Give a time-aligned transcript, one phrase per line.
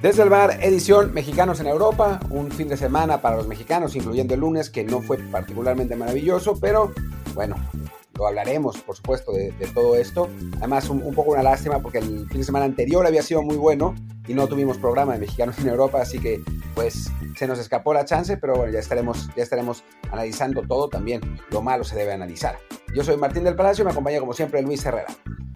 [0.00, 4.32] Desde el bar, edición Mexicanos en Europa, un fin de semana para los mexicanos, incluyendo
[4.34, 6.92] el lunes, que no fue particularmente maravilloso, pero
[7.34, 7.56] bueno,
[8.16, 10.28] lo hablaremos, por supuesto, de, todo esto.
[10.58, 13.96] Además, un, poco una lástima porque el fin de semana anterior había sido muy bueno
[14.28, 16.40] y no tuvimos programa de Mexicanos en Europa, así que
[16.76, 21.22] pues se nos escapó la chance, pero bueno, ya estaremos, ya estaremos analizando todo también.
[21.50, 22.56] Lo malo se debe analizar.
[22.94, 25.08] Yo soy Martín del Palacio, me acompaña como siempre Luis Herrera.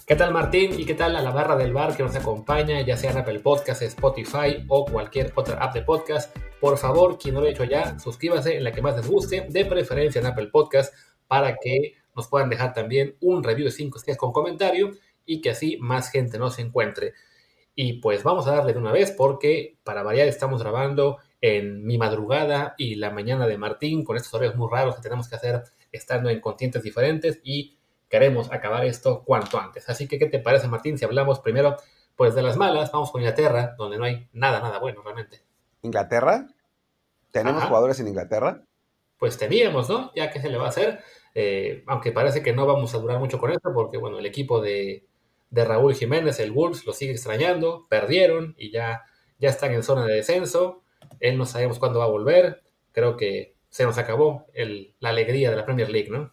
[0.04, 0.80] ¿Qué tal Martín?
[0.80, 3.38] ¿Y qué tal a la barra del bar que nos acompaña, ya sea en Apple
[3.38, 6.36] Podcast, Spotify o cualquier otra app de podcast?
[6.60, 9.46] Por favor, quien no lo ha hecho ya, suscríbase en la que más les guste,
[9.48, 10.92] de preferencia en Apple Podcast,
[11.28, 14.90] para que nos puedan dejar también un review de 5 estrellas con comentario
[15.24, 17.12] y que así más gente nos encuentre.
[17.76, 21.96] Y pues vamos a darle de una vez porque para variar estamos grabando en mi
[21.96, 25.62] madrugada y la mañana de Martín con estos horarios muy raros que tenemos que hacer
[25.92, 27.78] estando en continentes diferentes y
[28.12, 29.88] queremos acabar esto cuanto antes.
[29.88, 30.98] Así que, ¿qué te parece, Martín?
[30.98, 31.78] Si hablamos primero,
[32.14, 35.40] pues de las malas, vamos con Inglaterra, donde no hay nada, nada bueno realmente.
[35.80, 36.46] ¿Inglaterra?
[37.30, 38.64] ¿Tenemos jugadores en Inglaterra?
[39.16, 40.12] Pues teníamos, ¿no?
[40.14, 41.00] Ya que se le va a hacer,
[41.34, 44.60] eh, aunque parece que no vamos a durar mucho con esto, porque, bueno, el equipo
[44.60, 45.06] de,
[45.50, 49.06] Raúl Jiménez, el Wolves, lo sigue extrañando, perdieron y ya,
[49.38, 50.82] ya están en zona de descenso.
[51.18, 52.62] Él no sabemos cuándo va a volver.
[52.92, 54.48] Creo que se nos acabó
[55.00, 56.30] la alegría de la Premier League, ¿no?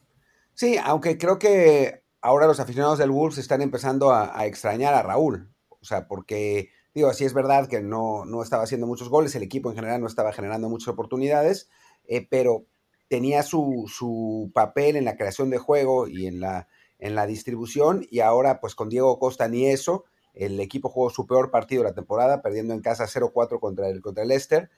[0.60, 5.50] Sí, aunque creo que ahora los aficionados del Wolves están empezando a, extrañar a Raúl.
[5.70, 9.44] O sea, porque, digo, así es verdad que no, no, estaba haciendo muchos goles, el
[9.44, 11.70] equipo en general no estaba generando muchas oportunidades,
[12.10, 12.66] eh, pero
[13.08, 16.68] tenía su, su, papel en la creación de juego y en la,
[16.98, 20.04] en la distribución, y ahora, pues con Diego Costa ni eso.
[20.34, 24.02] El equipo jugó su peor partido de la temporada, perdiendo en casa 0-4 contra el,
[24.02, 24.70] contra el Leicester.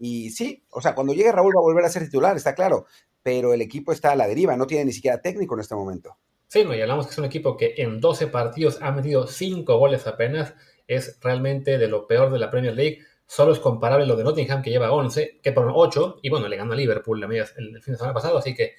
[0.00, 2.86] Y sí, o sea, cuando llegue Raúl va a volver a ser titular, está claro,
[3.28, 6.16] pero el equipo está a la deriva, no tiene ni siquiera técnico en este momento.
[6.46, 9.76] Sí, no, y hablamos que es un equipo que en 12 partidos ha metido 5
[9.76, 10.54] goles apenas,
[10.86, 13.00] es realmente de lo peor de la Premier League.
[13.26, 16.56] Solo es comparable lo de Nottingham, que lleva 11, que por 8, y bueno, le
[16.56, 18.76] ganó a Liverpool la media, el, fin de semana pasado, así que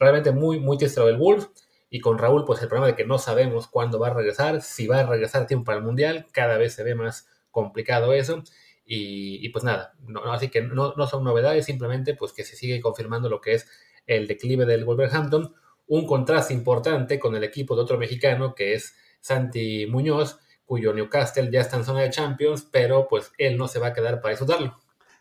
[0.00, 1.48] realmente muy, muy triste lo del Wolves.
[1.88, 4.88] Y con Raúl, pues el problema de que no sabemos cuándo va a regresar, si
[4.88, 8.42] va a regresar tiempo para el Mundial, cada vez se ve más complicado eso.
[8.84, 9.94] Y, pues nada,
[10.32, 13.68] así que no, no, son novedades, simplemente pues que se sigue confirmando lo que es
[14.06, 15.54] el declive del Wolverhampton,
[15.86, 21.50] un contraste importante con el equipo de otro mexicano que es Santi Muñoz, cuyo Newcastle
[21.52, 24.30] ya está en zona de Champions, pero pues él no se va a quedar para
[24.30, 24.78] disfrutarlo.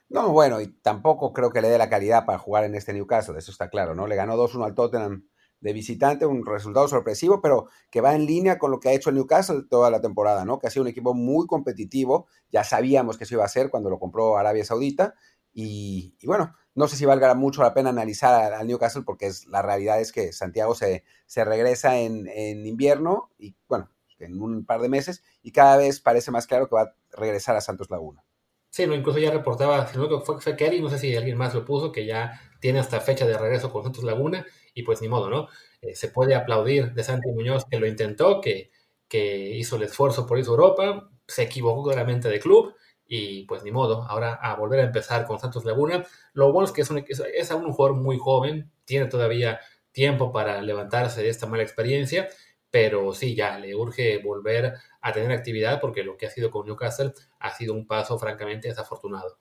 [0.10, 3.38] No, bueno, y tampoco creo que le dé la calidad para jugar en este Newcastle,
[3.38, 4.08] eso está claro, ¿no?
[4.08, 5.26] Le ganó 2-1 al Tottenham
[5.62, 9.10] de visitante, un resultado sorpresivo, pero que va en línea con lo que ha hecho
[9.10, 10.60] el Newcastle toda la temporada, ¿no?
[10.60, 13.90] Que ha sido un equipo muy competitivo, ya sabíamos que eso iba a ser cuando
[13.90, 15.14] lo compró Arabia Saudita,
[15.54, 19.62] y, bueno, no sé si valga mucho la pena analizar al Newcastle porque es, la
[19.62, 23.90] realidad es que Santiago se, se regresa en, en, invierno y bueno,
[24.20, 27.56] en un par de meses y cada vez parece más claro que va a regresar
[27.56, 28.24] a Santos Laguna.
[28.70, 31.66] Sí, no, incluso ya reportaba, si no fue, fue no sé si alguien más lo
[31.66, 35.30] puso, que ya tiene hasta fecha de regreso con Santos Laguna y pues ni modo,
[35.30, 35.50] ¿no?
[35.82, 38.72] Eh, se puede aplaudir de Santi Muñoz que lo intentó, que,
[39.10, 42.74] que hizo el esfuerzo por ir a Europa, se equivocó claramente de club
[43.14, 46.06] y pues ni modo, ahora a volver a empezar con Santos Laguna.
[46.32, 47.04] Lo bueno es que es, un,
[47.34, 49.60] es aún un jugador muy joven, tiene todavía
[49.92, 52.30] tiempo para levantarse de esta mala experiencia,
[52.70, 56.66] pero sí, ya le urge volver a tener actividad porque lo que ha sido con
[56.66, 59.40] Newcastle ha sido un paso francamente desafortunado.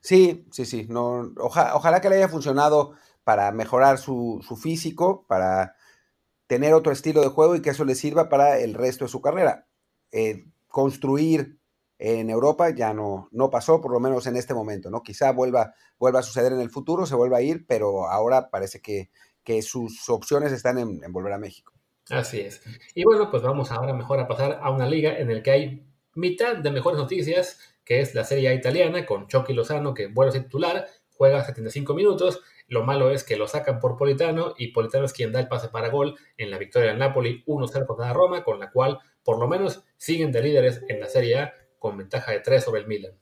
[0.00, 5.76] Sí, sí, sí, no, ojalá que le haya funcionado para mejorar su, físico, para
[6.46, 9.20] tener otro estilo de juego y que eso le sirva para el resto de su
[9.20, 9.68] carrera.
[10.10, 11.59] Eh, construir
[12.02, 15.02] en Europa ya no, no pasó, por lo menos en este momento, ¿no?
[15.02, 18.80] Quizá vuelva, vuelva a suceder en el futuro, se vuelva a ir, pero ahora parece
[18.80, 19.10] que,
[19.62, 21.72] sus opciones están en, en, volver a México.
[22.08, 22.62] Así es.
[22.94, 25.86] Y bueno, pues vamos ahora mejor a pasar a una liga en la que hay
[26.14, 30.28] mitad de mejores noticias que es la Serie A italiana, con Chucky Lozano, que vuelve
[30.28, 32.40] a ser titular, juega 75 minutos.
[32.68, 35.70] Lo malo es que lo sacan por Politano y Politano es quien da el pase
[35.70, 39.48] para gol en la victoria del Napoli 1-0 contra Roma, con la cual por lo
[39.48, 43.18] menos siguen de líderes en la Serie A con ventaja de 3 sobre el Milan.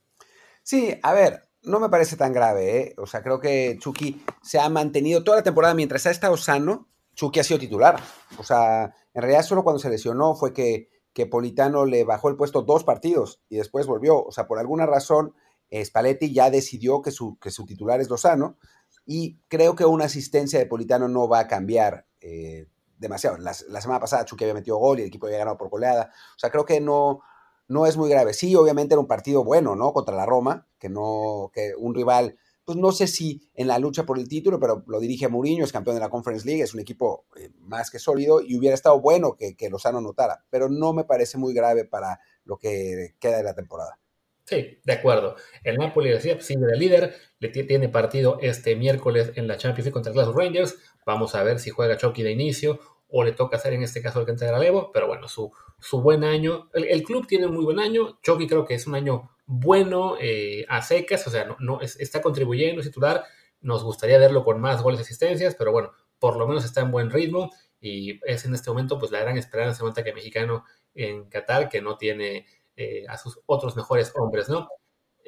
[0.62, 2.94] Sí, a ver, no me parece tan grave, ¿eh?
[2.98, 6.88] O sea, creo que Chucky se ha mantenido toda la temporada mientras ha estado sano.
[7.14, 7.98] Chucky ha sido titular.
[8.38, 12.36] O sea, en realidad solo cuando se lesionó fue que, que Politano le bajó el
[12.36, 14.22] puesto dos partidos y después volvió.
[14.22, 15.34] O sea, por alguna razón,
[15.72, 18.58] Spalletti ya decidió que su, que su titular es Lozano
[19.06, 22.66] y creo que una asistencia de Politano no va a cambiar eh,
[22.98, 23.38] demasiado.
[23.38, 26.10] La, la, semana pasada Chucky había metido gol y el equipo había ganado por goleada.
[26.36, 27.20] O sea, creo que no,
[27.68, 28.34] no es muy grave.
[28.34, 29.92] Sí, obviamente era un partido bueno, ¿no?
[29.92, 34.04] Contra la Roma, que no, que un rival, pues no sé si en la lucha
[34.04, 36.80] por el título, pero lo dirige Mourinho, es campeón de la Conference League, es un
[36.80, 40.92] equipo eh, más que sólido y hubiera estado bueno que, que Lozano notara, pero no
[40.92, 43.98] me parece muy grave para lo que queda de la temporada.
[44.44, 45.36] Sí, de acuerdo.
[45.62, 49.92] El Napoli decía, sigue de líder, le tiene partido este miércoles en la Champions League
[49.92, 50.78] contra Glasgow Rangers.
[51.04, 54.20] Vamos a ver si juega Chucky de inicio o le toca hacer en este caso
[54.20, 56.68] el que de Evo, pero bueno, su, su buen año.
[56.74, 58.18] El, club tiene un muy buen año.
[58.22, 61.98] Chucky creo que es un año bueno eh, a secas, o sea, no, no es,
[62.00, 63.24] está contribuyendo, titular.
[63.60, 66.90] Nos gustaría verlo con más goles y asistencias, pero bueno, por lo menos está en
[66.90, 67.50] buen ritmo
[67.80, 70.64] y es en este momento pues la gran esperanza de un ataque mexicano
[70.94, 72.46] en Qatar que no tiene
[72.76, 74.68] eh, a sus otros mejores hombres, ¿no?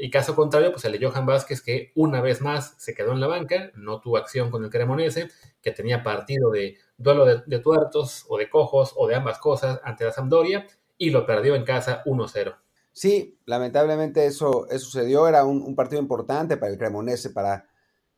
[0.02, 3.20] Y caso contrario, pues el de Johan Vázquez, que una vez más se quedó en
[3.20, 5.28] la banca, no tuvo acción con el Cremonese,
[5.60, 10.04] que tenía partido de duelo de, tuertos o de cojos o de ambas cosas ante
[10.04, 10.66] la Sampdoria
[10.96, 12.56] y lo perdió en casa 1-0.
[12.92, 17.68] Sí, lamentablemente eso, eso sucedió, era un, un, partido importante para el Cremonese, para,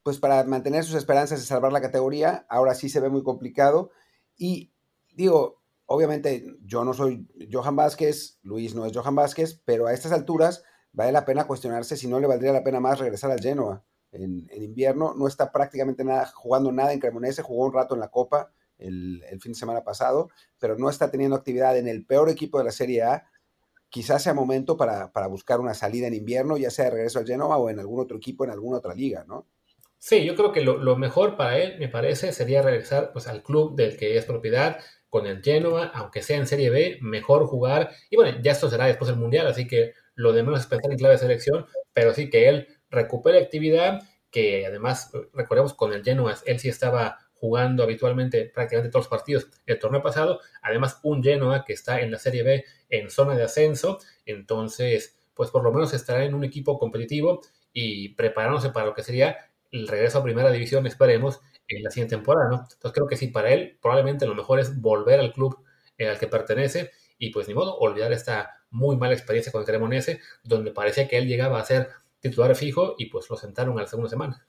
[0.05, 3.91] pues para mantener sus esperanzas de salvar la categoría, ahora sí se ve muy complicado.
[4.37, 4.73] Y
[5.15, 10.13] digo, obviamente yo no soy Johan Vázquez, Luis no es Johan Vázquez, pero a estas
[10.13, 13.85] alturas vale la pena cuestionarse si no le valdría la pena más regresar al Genoa.
[14.13, 18.01] En, en, invierno no está prácticamente nada, jugando nada en Cremonese, jugó un rato en
[18.01, 20.29] la Copa el, el, fin de semana pasado,
[20.59, 23.27] pero no está teniendo actividad en el peor equipo de la Serie A.
[23.89, 27.27] Quizás sea momento para, para buscar una salida en invierno, ya sea de regreso al
[27.27, 29.47] Genoa o en algún otro equipo, en alguna otra liga, ¿no?
[29.99, 33.43] Sí, yo creo que lo, lo, mejor para él, me parece, sería regresar pues, al
[33.43, 34.79] club del que es propiedad,
[35.09, 37.91] con el Genoa, aunque sea en Serie B, mejor jugar.
[38.11, 40.93] Y bueno, ya esto será después del Mundial, así que lo de menos es pensar
[40.93, 46.03] en clave de selección, pero sí que él recupere actividad, que además, recordemos, con el
[46.03, 51.23] Genoa, él sí estaba jugando habitualmente prácticamente todos los partidos el torneo pasado, además un
[51.23, 55.73] Genoa que está en la Serie B en zona de ascenso, entonces, pues por lo
[55.73, 57.41] menos estará en un equipo competitivo
[57.73, 59.39] y preparándose para lo que sería
[59.73, 62.57] el regreso a primera división, esperemos, en la siguiente temporada, ¿no?
[62.61, 65.65] Entonces creo que sí, para él probablemente lo mejor es volver al club
[65.99, 70.21] al que pertenece y pues ni modo, olvidar esta muy mala experiencia con el Cremonese,
[70.43, 71.89] donde parecía que él llegaba a ser
[72.21, 74.47] titular fijo y pues lo sentaron a la segunda semana.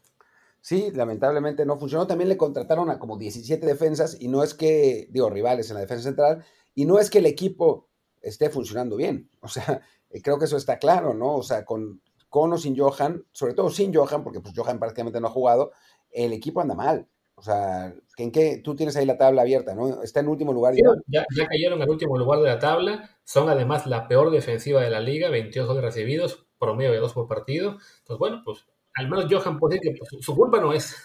[0.61, 2.07] Sí, lamentablemente no funcionó.
[2.07, 5.81] También le contrataron a como 17 defensas y no es que, digo, rivales en la
[5.81, 7.89] defensa central, y no es que el equipo
[8.21, 9.29] esté funcionando bien.
[9.41, 9.81] O sea,
[10.23, 11.35] creo que eso está claro, ¿no?
[11.35, 15.19] O sea, con, con o sin Johan, sobre todo sin Johan, porque pues Johan prácticamente
[15.19, 15.71] no ha jugado,
[16.09, 17.07] el equipo anda mal.
[17.35, 18.61] O sea, ¿en qué?
[18.63, 20.03] Tú tienes ahí la tabla abierta, ¿no?
[20.03, 20.75] Está en último lugar.
[20.75, 20.81] Ya.
[21.07, 23.09] Ya, ya cayeron al último lugar de la tabla.
[23.23, 27.27] Son además la peor defensiva de la liga, 22 goles recibidos, promedio de dos por
[27.27, 27.71] partido.
[27.71, 28.65] Entonces, bueno, pues
[28.95, 30.95] al menos Johan puede decir que pues, su culpa no es.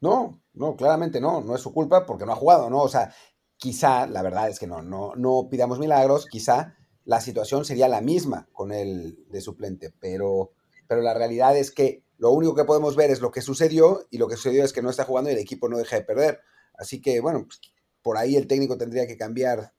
[0.00, 2.82] No, no, claramente no, no es su culpa porque no ha jugado, ¿no?
[2.82, 3.12] O sea,
[3.56, 8.00] quizá, la verdad es que no, no, no pidamos milagros, quizá la situación sería la
[8.00, 10.52] misma con el de suplente, pero,
[10.86, 14.18] pero la realidad es que lo único que podemos ver es lo que sucedió y
[14.18, 16.40] lo que sucedió es que no está jugando y el equipo no deja de perder.
[16.74, 17.60] Así que, bueno, pues,
[18.02, 19.72] por ahí el técnico tendría que cambiar,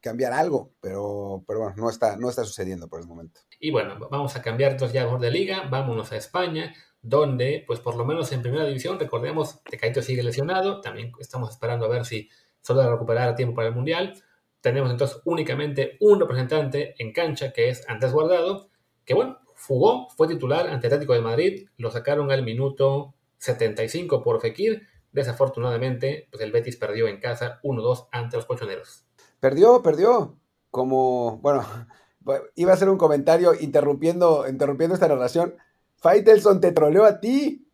[0.00, 3.40] cambiar algo, pero, pero bueno, no está, no está sucediendo por el momento.
[3.60, 7.96] Y bueno, vamos a cambiar entonces ya de liga, vámonos a España, donde, pues por
[7.96, 12.28] lo menos en primera división, recordemos, Tecaito sigue lesionado, también estamos esperando a ver si
[12.62, 14.14] solo va a recuperar a tiempo para el Mundial.
[14.60, 18.70] Tenemos entonces únicamente un representante en cancha, que es Andrés Guardado,
[19.04, 24.40] que bueno, Fugó, fue titular ante Atlético de Madrid, lo sacaron al minuto 75 por
[24.40, 24.88] Fekir.
[25.12, 29.04] Desafortunadamente, pues el Betis perdió en casa 1-2 ante los colchoneros.
[29.38, 30.36] Perdió, perdió.
[30.72, 31.64] Como, bueno,
[32.56, 35.54] iba a hacer un comentario interrumpiendo, interrumpiendo esta narración.
[35.98, 37.68] Faitelson te troleó a ti.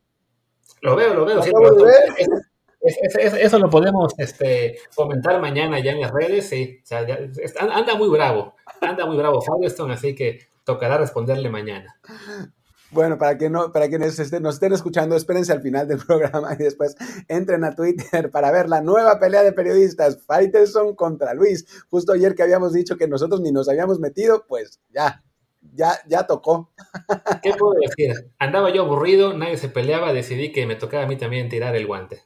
[0.83, 1.43] Lo veo, lo veo.
[1.43, 6.51] Sí, lo es, es, es, eso lo podemos este, comentar mañana ya en las redes.
[6.51, 7.19] Sí, o sea, ya,
[7.59, 11.99] anda muy bravo, anda muy bravo Faitelson, así que tocará responderle mañana.
[12.91, 16.53] Bueno, para que no, para quienes estén, nos estén escuchando, espérense al final del programa
[16.53, 16.95] y después
[17.27, 21.65] entren a Twitter para ver la nueva pelea de periodistas, Faitelson contra Luis.
[21.89, 25.25] Justo ayer que habíamos dicho que nosotros ni nos habíamos metido, pues ya,
[25.73, 26.71] ya, ya tocó.
[27.43, 28.31] ¿Qué puedo decir?
[28.39, 31.87] Andaba yo aburrido, nadie se peleaba, decidí que me tocaba a mí también tirar el
[31.87, 32.25] guante.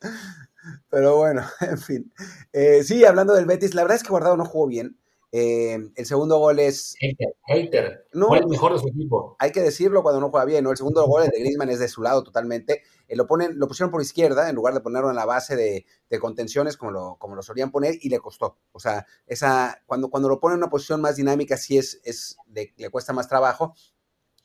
[0.90, 2.12] Pero bueno, en fin.
[2.52, 4.96] Eh, sí, hablando del Betis, la verdad es que Guardado no jugó bien.
[5.34, 6.94] Eh, el segundo gol es.
[7.00, 8.06] Hater, hater.
[8.12, 9.34] No, fue el mejor de su equipo.
[9.38, 10.70] Hay que decirlo cuando no juega bien, ¿no?
[10.70, 12.82] El segundo gol, el de Griezmann, es de su lado totalmente.
[13.08, 15.86] Eh, lo, ponen, lo pusieron por izquierda en lugar de ponerlo en la base de,
[16.20, 18.58] contenciones como lo, como lo solían poner y le costó.
[18.72, 22.36] O sea, esa, cuando, cuando lo ponen en una posición más dinámica, sí es, es
[22.52, 23.74] le cuesta más trabajo.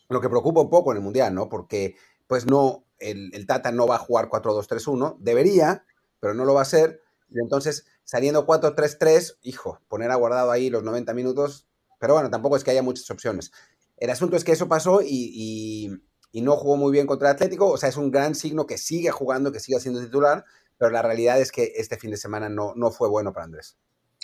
[0.07, 1.49] Lo que preocupa un poco en el Mundial, ¿no?
[1.49, 1.95] Porque,
[2.27, 5.17] pues no, el, el Tata no va a jugar 4-2-3-1.
[5.19, 5.83] Debería,
[6.21, 7.01] pero no lo va a hacer.
[7.29, 11.67] Y entonces, saliendo 4-3-3, hijo, poner a guardado ahí los 90 minutos,
[11.99, 13.51] pero bueno, tampoco es que haya muchas opciones.
[13.97, 15.91] El asunto es que eso pasó y,
[16.33, 19.11] no jugó muy bien contra el Atlético, o sea, es un gran signo que sigue
[19.11, 20.45] jugando, que siga siendo titular,
[20.77, 23.77] pero la realidad es que este fin de semana no, no fue bueno para Andrés.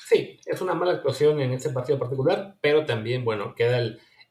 [0.08, 3.82] Sí, es una mala actuación en este partido particular, pero también, bueno, queda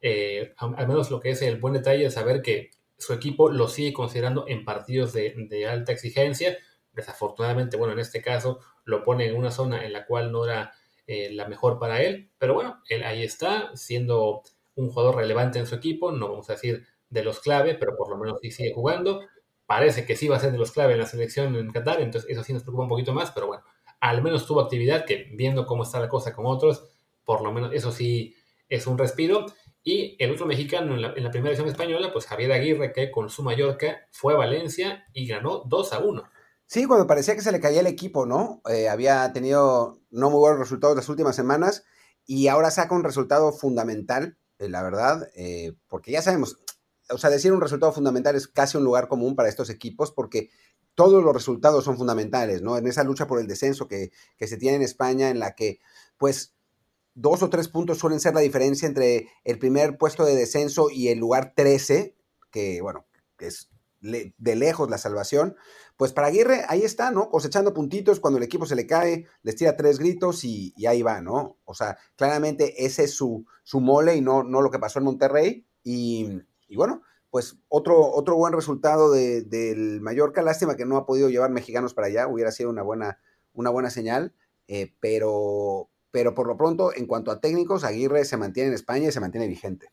[0.00, 3.68] eh, al menos lo que es el buen detalle de saber que su equipo lo
[3.68, 6.56] sigue considerando en partidos de, de alta exigencia,
[6.92, 10.72] Desafortunadamente, bueno, en este caso lo pone en una zona en la cual no era
[11.06, 14.42] eh, la mejor para él, pero bueno, él ahí está, siendo
[14.74, 18.08] un jugador relevante en su equipo, no vamos a decir de los clave, pero por
[18.08, 19.20] lo menos sí sigue jugando.
[19.66, 22.30] Parece que sí va a ser de los clave en la selección en Qatar, entonces
[22.30, 23.64] eso sí nos preocupa un poquito más, pero bueno,
[24.00, 26.84] al menos tuvo actividad que viendo cómo está la cosa con otros,
[27.24, 28.34] por lo menos eso sí
[28.68, 29.46] es un respiro.
[29.84, 33.42] Y el otro mexicano en la, primera edición española, pues Javier Aguirre, que con su
[33.42, 36.24] Mallorca fue a Valencia y ganó 2 a 1.
[36.72, 38.62] Sí, cuando parecía que se le caía el equipo, ¿no?
[38.66, 41.84] Eh, había tenido no muy buenos resultados las últimas semanas
[42.24, 46.56] y ahora saca un resultado fundamental, eh, la verdad, eh, porque ya sabemos,
[47.10, 50.48] o sea, decir un resultado fundamental es casi un lugar común para estos equipos porque
[50.94, 52.78] todos los resultados son fundamentales, ¿no?
[52.78, 55.78] En esa lucha por el descenso que, que se tiene en España, en la que,
[56.16, 56.54] pues,
[57.12, 61.08] dos o tres puntos suelen ser la diferencia entre el primer puesto de descenso y
[61.08, 62.16] el lugar 13,
[62.50, 63.04] que, bueno,
[63.40, 63.71] es
[64.02, 65.56] de lejos la salvación,
[65.96, 67.30] pues para Aguirre ahí está, ¿no?
[67.30, 71.20] Cosechando puntitos cuando el equipo se le cae, les tira tres gritos y, ahí va,
[71.20, 71.58] ¿no?
[71.64, 75.04] O sea, claramente ese es su, su mole y no, no lo que pasó en
[75.04, 75.66] Monterrey.
[75.84, 76.42] Y,
[76.74, 80.42] bueno, pues otro, otro buen resultado del Mallorca.
[80.42, 83.20] Lástima que no ha podido llevar mexicanos para allá, hubiera sido una buena,
[83.52, 84.34] una buena señal,
[84.66, 89.08] eh, pero, pero por lo pronto, en cuanto a técnicos, Aguirre se mantiene en España
[89.08, 89.92] y se mantiene vigente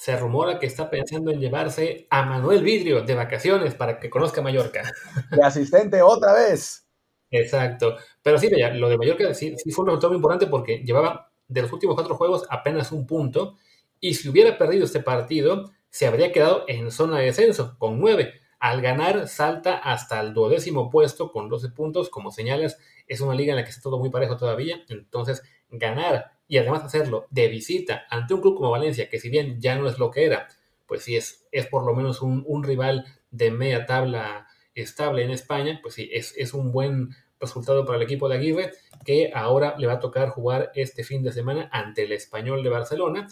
[0.00, 4.40] se rumora que está pensando en llevarse a Manuel Vidrio de vacaciones para que conozca
[4.40, 4.82] Mallorca.
[5.30, 6.88] De asistente otra vez.
[7.30, 7.96] Exacto.
[8.22, 11.70] Pero sí, lo de Mallorca sí, fue un resultado muy importante porque llevaba de los
[11.70, 13.58] últimos cuatro juegos apenas un punto.
[14.00, 18.40] Y si hubiera perdido este partido, se habría quedado en zona de descenso con nueve.
[18.58, 22.08] Al ganar, salta hasta el duodécimo puesto con 12 puntos.
[22.08, 24.82] Como señalas, es una liga en la que está todo muy parejo todavía.
[24.88, 29.60] Entonces, ganar y además hacerlo de visita ante un club como Valencia, que si bien
[29.60, 30.48] ya no es lo que era,
[30.86, 35.78] pues sí es, es por lo menos un, rival de media tabla estable en España,
[35.80, 38.72] pues sí, es, es, un buen resultado para el equipo de Aguirre,
[39.04, 42.70] que ahora le va a tocar jugar este fin de semana ante el español de
[42.70, 43.28] Barcelona.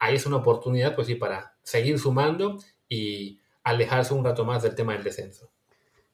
[0.00, 2.58] Ahí es una oportunidad, pues sí, para seguir sumando
[2.88, 5.52] y alejarse un rato más del tema del descenso.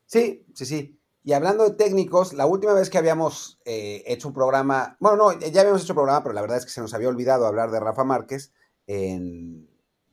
[0.05, 1.00] Sí, sí, sí.
[1.23, 5.39] Y hablando de técnicos, la última vez que habíamos eh, hecho un programa, bueno, no,
[5.39, 7.79] ya habíamos hecho programa, pero la verdad es que se nos había olvidado hablar de
[7.79, 8.53] Rafa Márquez,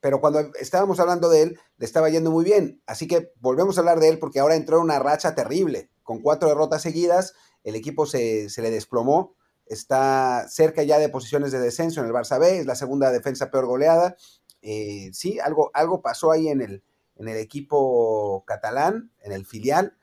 [0.02, 2.82] pero cuando estábamos hablando de él, le estaba yendo muy bien.
[2.86, 6.22] Así que volvemos a hablar de él porque ahora entró en una racha terrible, con
[6.22, 7.34] cuatro derrotas seguidas,
[7.64, 9.36] el equipo se, le desplomó,
[9.66, 13.50] está cerca ya de posiciones de descenso en el Barça B, es la segunda defensa
[13.50, 14.16] peor goleada.
[14.62, 16.84] Eh, sí, algo, algo pasó ahí en el,
[17.16, 19.97] en el equipo catalán, en el filial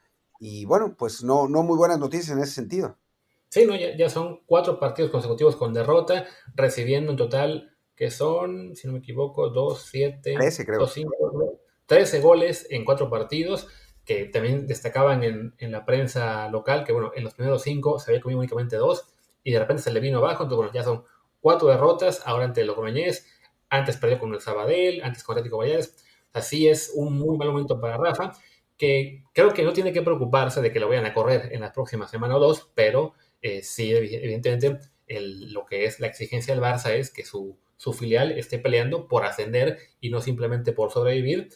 [0.46, 2.98] y bueno, pues no, no muy buenas noticias en ese sentido.
[3.48, 8.86] Sí, no, ya, son cuatro partidos consecutivos con derrota, recibiendo en total que son, si
[8.86, 10.86] no me equivoco, dos, siete, 13, creo.
[11.86, 13.68] 13 goles en cuatro partidos,
[14.04, 18.10] que también destacaban en, en, la prensa local, que bueno, en los primeros cinco se
[18.10, 19.06] había comido únicamente dos,
[19.42, 21.04] y de repente se le vino abajo, entonces bueno, ya son
[21.40, 23.26] cuatro derrotas, ahora ante los Romañés,
[23.70, 27.80] antes perdió con el Sabadell, antes con Atlético Vallares, así es un muy mal momento
[27.80, 28.32] para Rafa,
[28.76, 31.72] que creo que no tiene que preocuparse de que lo vayan a correr en la
[31.72, 36.92] próxima semana o dos, pero eh, sí, evidentemente, lo que es la exigencia del Barça
[36.92, 37.58] es que su,
[37.98, 41.50] filial esté peleando por ascender y no simplemente por sobrevivir.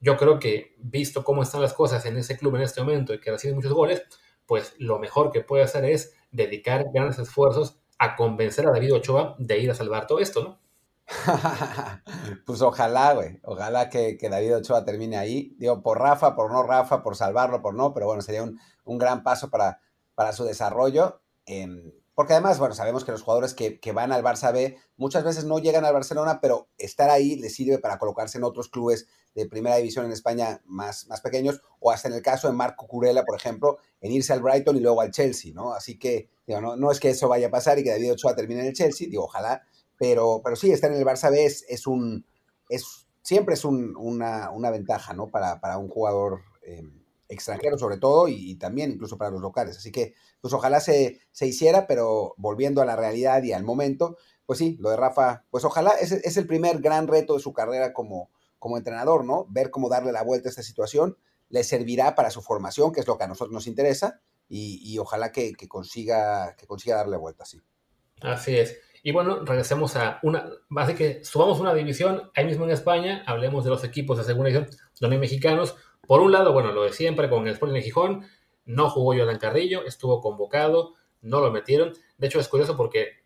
[0.00, 3.20] Yo creo que, visto cómo están las cosas en ese club en este momento y
[3.20, 4.04] que recibe muchos goles,
[4.46, 9.34] pues lo mejor que puede hacer es dedicar grandes esfuerzos a convencer a David Ochoa
[9.38, 10.61] de ir a salvar todo esto, ¿no?
[12.46, 13.40] pues ojalá, güey.
[13.44, 15.54] Ojalá que, David Ochoa termine ahí.
[15.58, 19.22] Digo, por Rafa, por no Rafa, por salvarlo, por no, pero bueno, sería un, gran
[19.22, 19.80] paso para,
[20.14, 21.20] para su desarrollo.
[21.46, 25.24] Em, porque además, bueno, sabemos que los jugadores que, que, van al Barça B muchas
[25.24, 29.08] veces no llegan al Barcelona, pero estar ahí les sirve para colocarse en otros clubes
[29.34, 32.86] de primera división en España más, más pequeños, o hasta en el caso de Marco
[32.86, 35.72] Curela, por ejemplo, en irse al Brighton y luego al Chelsea, ¿no?
[35.72, 38.34] Así que, digo, no, no es que eso vaya a pasar y que David Ochoa
[38.34, 39.62] termine en el Chelsea, digo, ojalá,
[40.02, 42.26] pero, pero sí, estar en el Barça B es, es un,
[42.68, 45.30] es, siempre es un, una, una, ventaja, ¿no?
[45.30, 46.40] Para, para un jugador...
[46.62, 46.82] Eh,
[47.28, 49.78] extranjero sobre todo y, y, también incluso para los locales.
[49.78, 54.18] Así que, pues ojalá se, se, hiciera, pero volviendo a la realidad y al momento,
[54.44, 57.54] pues sí, lo de Rafa, pues ojalá es, es el primer gran reto de su
[57.54, 59.46] carrera como, como entrenador, ¿no?
[59.48, 61.16] Ver cómo darle la vuelta a esta situación
[61.48, 64.98] le servirá para su formación, que es lo que a nosotros nos interesa, y, y
[64.98, 67.62] ojalá que, que, consiga, que consiga darle vuelta, sí.
[68.20, 68.76] Así es.
[69.02, 73.64] Y bueno, regresemos a una, así que subamos una división ahí mismo en España, hablemos
[73.64, 76.92] de los equipos de segunda división donde hay mexicanos, por un lado, bueno, lo de
[76.92, 78.26] siempre con el Sporting de Gijón,
[78.64, 81.92] no jugó Jordan Carrillo, estuvo convocado, no lo metieron.
[82.18, 83.22] De hecho, es curioso porque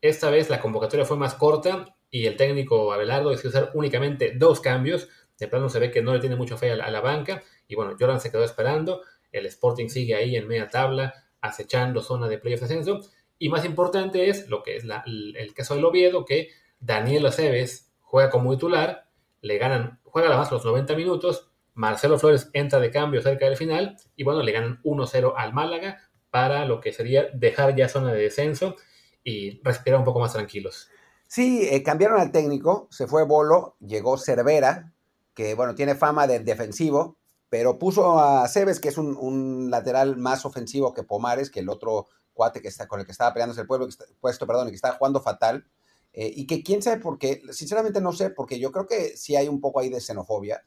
[0.00, 4.60] esta vez la convocatoria fue más corta y el técnico Abelardo decidió hacer únicamente dos
[4.60, 5.08] cambios.
[5.38, 7.96] De plano se ve que no le tiene mucha fe a la, banca y bueno,
[7.98, 9.02] Jordan se quedó esperando.
[9.30, 13.00] El Sporting sigue ahí en media tabla, acechando zona de playoff ascenso.
[13.42, 18.30] Y más importante es lo que es el, caso del Oviedo, que Daniel Aceves juega
[18.30, 19.08] como titular,
[19.40, 23.96] le ganan, juega además los 90 minutos, Marcelo Flores entra de cambio cerca del final
[24.14, 25.98] y bueno, le ganan 1-0 al Málaga
[26.30, 28.76] para lo que sería dejar ya zona de descenso
[29.24, 30.88] y respirar un poco más tranquilos.
[31.26, 34.92] Sí, eh, cambiaron al técnico, se fue Bolo, llegó Cervera,
[35.34, 37.16] que bueno, tiene fama de defensivo,
[37.48, 42.06] pero puso a Cebes, que es un, lateral más ofensivo que Pomares, que el otro
[42.32, 44.74] cuate que está, con el que estaba peleándose el pueblo, que está, puesto, perdón, que
[44.74, 45.66] estaba jugando fatal,
[46.12, 49.36] eh, y que quién sabe por qué, sinceramente no sé, porque yo creo que sí
[49.36, 50.64] hay un poco ahí de xenofobia,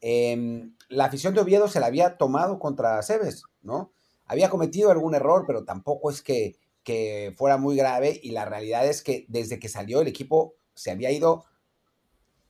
[0.00, 3.92] eh, la afición de Oviedo se la había tomado contra Cebes, ¿no?
[4.26, 8.86] Había cometido algún error, pero tampoco es que, que, fuera muy grave y la realidad
[8.86, 11.44] es que desde que salió el equipo se había ido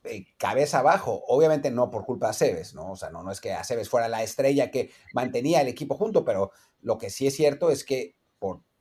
[0.04, 2.92] eh, cabeza abajo, obviamente no por culpa de Cebes, ¿no?
[2.92, 6.24] O sea, no, no es que Aceves fuera la estrella que mantenía el equipo junto,
[6.24, 8.14] pero lo que sí es cierto es que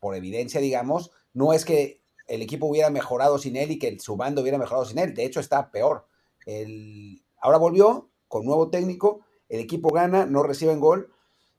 [0.06, 4.16] por, evidencia, digamos, no es que el equipo hubiera mejorado sin él y que su
[4.16, 6.08] bando hubiera mejorado sin él, de hecho está peor.
[6.46, 11.12] El, ahora volvió, con nuevo técnico, el equipo gana, no reciben gol.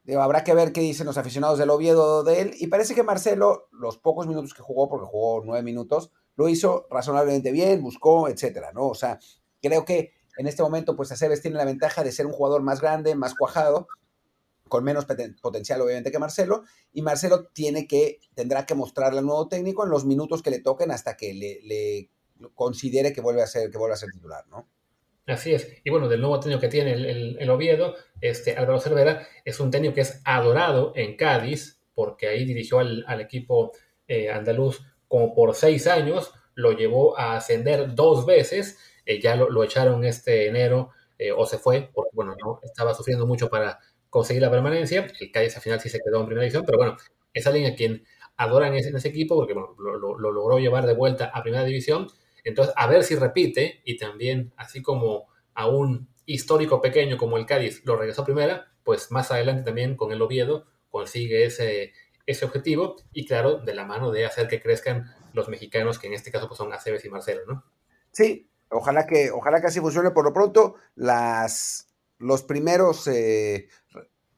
[0.05, 2.55] Digo, habrá que ver qué dicen los aficionados del Oviedo de él.
[2.59, 6.87] Y parece que Marcelo, los pocos minutos que jugó, porque jugó nueve minutos, lo hizo
[6.91, 8.89] razonablemente bien, buscó, etcétera, ¿no?
[8.89, 9.19] O sea,
[9.61, 12.81] creo que en este momento, pues Aceves tiene la ventaja de ser un jugador más
[12.81, 13.89] grande, más cuajado,
[14.69, 15.07] con menos
[15.41, 16.65] potencial, obviamente, que Marcelo.
[16.93, 20.61] Y Marcelo tiene que, tendrá que mostrarle al nuevo técnico en los minutos que le
[20.61, 22.11] toquen hasta que le,
[22.55, 24.69] considere que vuelve a ser, que vuelve a ser titular, ¿no?
[25.27, 25.69] Así es.
[25.83, 29.59] Y bueno, del nuevo técnico que tiene el, el, el, Oviedo, este Álvaro Cervera, es
[29.59, 33.73] un técnico que es adorado en Cádiz, porque ahí dirigió al, al equipo
[34.07, 39.51] eh, andaluz como por seis años, lo llevó a ascender dos veces, eh, ya lo,
[39.51, 43.81] lo, echaron este enero eh, o se fue, porque bueno, no estaba sufriendo mucho para
[44.11, 45.07] conseguir la permanencia.
[45.21, 46.97] El Cádiz al final sí se quedó en primera división, pero bueno,
[47.33, 48.05] es alguien a quien
[48.37, 51.43] adoran en ese, en ese equipo, porque lo, lo, lo logró llevar de vuelta a
[51.43, 52.09] primera división
[52.47, 57.45] entonces, a ver si repite y también, así como a un histórico pequeño como el
[57.45, 61.93] Cádiz lo regresó primera, pues más adelante también con el Oviedo consigue ese,
[62.25, 66.15] ese objetivo y claro, de la mano de hacer que crezcan los mexicanos, que en
[66.15, 67.65] este caso pues son Aceves y Marcelo, ¿no?
[68.13, 70.13] Sí, ojalá que, ojalá que así funcione.
[70.13, 71.89] Por lo pronto, las,
[72.19, 73.67] los primeros, eh,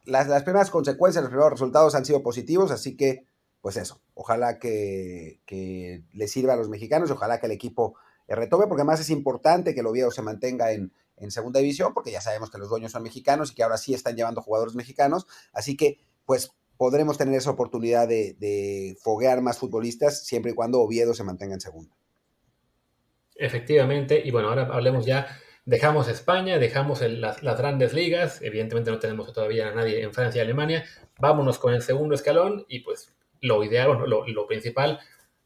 [0.09, 3.27] las, las primeras consecuencias, los primeros resultados han sido positivos, así que
[3.61, 7.97] pues eso, ojalá que, que, le sirva a los mexicanos y ojalá que el equipo
[8.29, 12.12] retome, porque además es importante que el Oviedo se mantenga en, en, segunda división, porque
[12.12, 15.27] ya sabemos que los dueños son mexicanos y que ahora sí están llevando jugadores mexicanos,
[15.53, 20.81] así que pues podremos tener esa oportunidad de, de foguear más futbolistas siempre y cuando
[20.81, 21.97] Oviedo se mantenga en segunda.
[23.35, 25.27] Efectivamente, y bueno, ahora hablemos ya,
[25.68, 30.44] dejamos España, dejamos las, grandes ligas, evidentemente no tenemos todavía a nadie en Francia y
[30.44, 30.87] Alemania,
[31.18, 34.98] vámonos con el segundo escalón y pues lo ideal, bueno, lo, principal,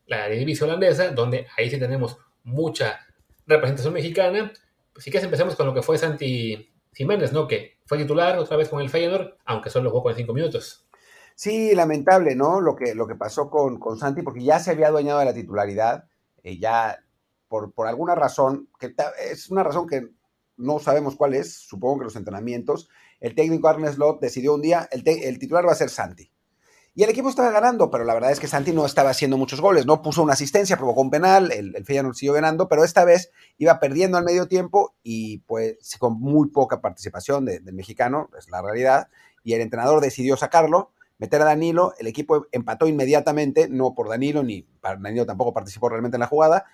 [0.07, 3.01] la división holandesa, donde ahí sí tenemos mucha
[3.49, 4.53] representación mexicana.
[4.93, 7.49] Pues sí que empecemos con lo que fue Santi Jiménez, ¿no?
[7.49, 10.87] Que fue titular otra vez con el Feyenoord, aunque solo jugó en cinco minutos.
[11.35, 12.61] Sí, lamentable, ¿no?
[12.61, 15.35] Lo que, lo que pasó con, con Santi, porque ya se había adueñado de la
[15.35, 16.05] titularidad,
[16.45, 17.03] eh, ya
[17.75, 18.95] por, alguna razón, que
[19.31, 20.09] es una razón que
[20.57, 22.89] no sabemos cuál es, supongo que los entrenamientos,
[23.21, 26.31] el técnico Arne Slot decidió un día, el, titular va a ser Santi.
[26.95, 29.61] Y el equipo estaba ganando, pero la verdad es que Santi no estaba haciendo muchos
[29.61, 33.05] goles, no puso una asistencia, provocó un penal, el, el Feyenoord siguió ganando, pero esta
[33.05, 38.29] vez iba perdiendo al medio tiempo y pues con muy poca participación del de mexicano,
[38.39, 39.09] es la realidad,
[39.43, 44.43] y el entrenador decidió sacarlo, meter a Danilo, el equipo empató inmediatamente, no por Danilo,
[44.43, 46.67] ni Danilo tampoco participó realmente en la jugada,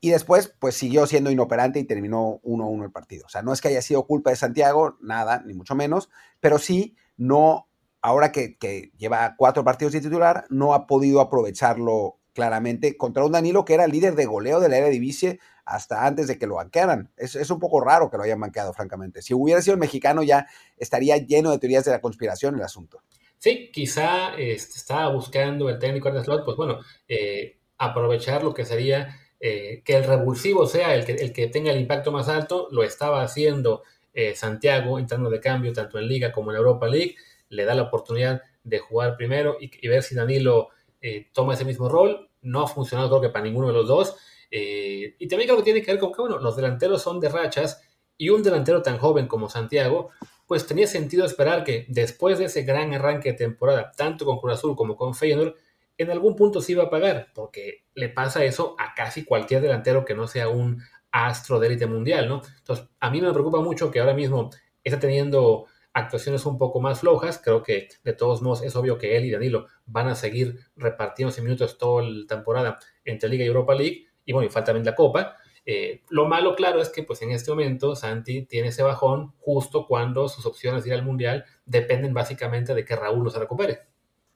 [0.00, 3.26] y después pues siguió siendo inoperante y terminó 1-1 el partido.
[3.26, 6.58] O sea, no es que haya sido culpa de Santiago, nada, ni mucho menos, pero
[6.58, 7.68] sí no,
[8.02, 8.56] ahora que,
[8.96, 13.86] lleva cuatro partidos de titular, no ha podido aprovecharlo claramente contra un Danilo que era
[13.86, 17.10] líder de goleo de la Eredivisie hasta antes de que lo banquearan.
[17.16, 19.22] Es, es, un poco raro que lo hayan banqueado, francamente.
[19.22, 23.00] Si hubiera sido el mexicano ya estaría lleno de teorías de la conspiración el asunto.
[23.38, 26.78] Sí, quizá este, estaba buscando el técnico de slot, pues bueno,
[27.08, 31.70] eh, aprovechar lo que sería eh, que el revulsivo sea el que, el que tenga
[31.70, 33.82] el impacto más alto, lo estaba haciendo
[34.14, 37.16] eh, Santiago entrando de cambio tanto en Liga como en Europa League,
[37.50, 40.70] le da la oportunidad de jugar primero y, ver si Danilo
[41.00, 42.28] eh, toma ese mismo rol.
[42.42, 44.16] No ha funcionado creo que para ninguno de los dos.
[44.48, 47.82] Y también creo que tiene que ver con que, bueno, los delanteros son de rachas
[48.16, 50.10] y un delantero tan joven como Santiago,
[50.46, 54.54] pues tenía sentido esperar que después de ese gran arranque de temporada, tanto con Cruz
[54.54, 55.54] Azul como con Feyenoord,
[55.98, 60.04] en algún punto se iba a pagar, porque le pasa eso a casi cualquier delantero
[60.04, 62.42] que no sea un astro de élite mundial, ¿no?
[62.58, 64.50] Entonces, a mí me preocupa mucho que ahora mismo
[64.84, 67.40] está teniendo actuaciones un poco más flojas.
[67.42, 71.40] Creo que de todos modos es obvio que él y Danilo van a seguir repartiéndose
[71.40, 74.06] minutos toda la temporada entre Liga y Europa League.
[74.24, 75.36] Y bueno, y falta también la Copa.
[75.64, 79.86] Eh, lo malo, claro, es que pues en este momento Santi tiene ese bajón justo
[79.86, 83.80] cuando sus opciones de ir al Mundial dependen básicamente de que Raúl no se recupere.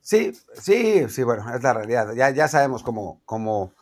[0.00, 2.14] Sí, sí, sí, bueno, es la realidad.
[2.14, 3.74] Ya, ya sabemos cómo, cómo,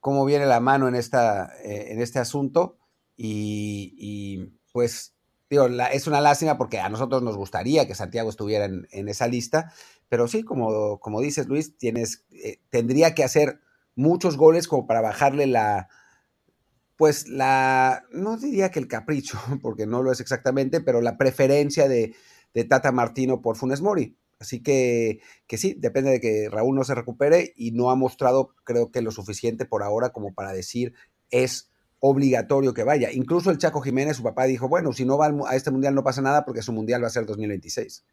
[0.00, 2.78] cómo viene la mano en, esta, eh, en este asunto
[3.16, 5.14] y, y pues
[5.50, 9.28] Digo, la, es una lástima porque a nosotros nos gustaría que Santiago estuviera en, esa
[9.28, 9.72] lista,
[10.08, 13.60] pero sí, como, como dices Luis, tienes, eh, tendría que hacer
[13.94, 15.88] muchos goles como para bajarle la,
[16.96, 21.88] pues la, no diría que el capricho, porque no lo es exactamente, pero la preferencia
[21.88, 22.14] de,
[22.54, 24.16] de Tata Martino por Funes Mori.
[24.38, 28.54] Así que, que sí, depende de que Raúl no se recupere y no ha mostrado,
[28.64, 30.94] creo que lo suficiente por ahora como para decir
[31.30, 31.70] es
[32.00, 33.10] obligatorio que vaya.
[33.10, 36.04] Incluso el Chaco Jiménez, su papá, dijo, bueno, si no va a este mundial no
[36.04, 38.04] pasa nada porque su mundial va a ser 2026.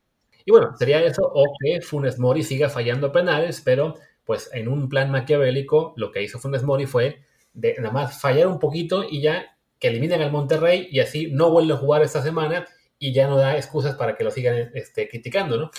[0.46, 4.88] Y bueno, sería eso o que Funes Mori siga fallando penales, pero pues en un
[4.88, 7.22] plan maquiavélico lo que hizo Funes Mori fue
[7.54, 11.52] de nada más fallar un poquito y ya que eliminen al Monterrey y así no
[11.52, 12.66] vuelve a jugar esta semana
[12.98, 15.72] y ya no da excusas para que lo sigan este, criticando, ¿no?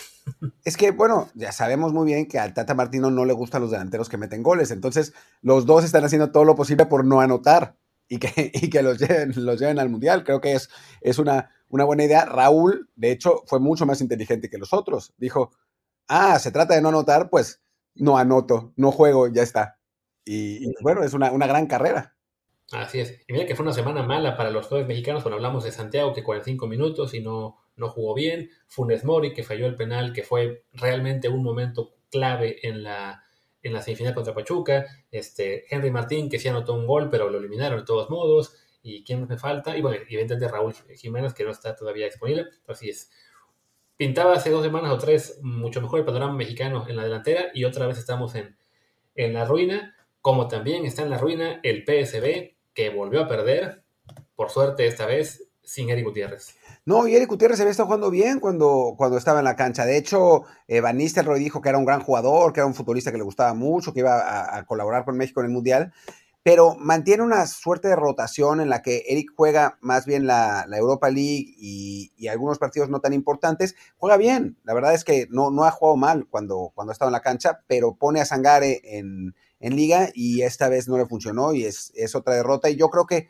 [0.65, 3.71] Es que, bueno, ya sabemos muy bien que al Tata Martino no le gustan los
[3.71, 7.77] delanteros que meten goles, entonces los dos están haciendo todo lo posible por no anotar
[8.09, 10.25] y que, y que los, lleven, los lleven al Mundial.
[10.25, 10.69] Creo que es,
[11.01, 12.25] es una, una buena idea.
[12.27, 15.15] Raúl, de hecho, fue mucho más inteligente que los otros.
[15.17, 15.53] Dijo,
[16.09, 17.63] ah, se trata de no anotar, pues
[17.95, 19.79] no anoto, no juego, ya está.
[20.25, 22.15] Y, y bueno, es una, una, gran carrera.
[22.71, 23.19] Así es.
[23.27, 26.13] Y mira que fue una semana mala para los dos mexicanos cuando hablamos de Santiago,
[26.13, 28.51] que 45 minutos y no, no jugó bien.
[28.67, 33.25] Funes Mori, que falló el penal, que fue realmente un momento clave en la,
[33.63, 37.39] en la semifinal contra Pachuca, este, Henry Martín, que sí anotó un gol, pero lo
[37.39, 41.51] eliminaron de todos modos, y quién me falta, y bueno, evidentemente Raúl Jiménez, que no
[41.51, 43.11] está todavía disponible, así es.
[43.97, 47.65] Pintaba hace dos semanas o tres mucho mejor el panorama mexicano en la delantera, y
[47.65, 48.57] otra vez estamos en,
[49.15, 53.85] en la ruina, como también está en la ruina el PSB, que volvió a perder,
[54.35, 56.59] por suerte esta vez, sin Eric Gutiérrez.
[56.85, 59.85] No, y Eric Gutiérrez había estado jugando bien cuando, cuando estaba en la cancha.
[59.85, 63.13] De hecho, eh, Van Nistelrooy dijo que era un gran jugador, que era un futbolista
[63.13, 65.93] que le gustaba mucho, que iba a, colaborar con México en el Mundial,
[66.43, 71.09] pero mantiene una suerte de rotación en la que Eric juega más bien la, Europa
[71.09, 73.77] League y, algunos partidos no tan importantes.
[73.97, 77.13] Juega bien, la verdad es que no, no ha jugado mal cuando, cuando ha en
[77.13, 81.53] la cancha, pero pone a Sangare en, en liga y esta vez no le funcionó
[81.53, 82.71] y es, es otra derrota.
[82.71, 83.29] Y yo creo que,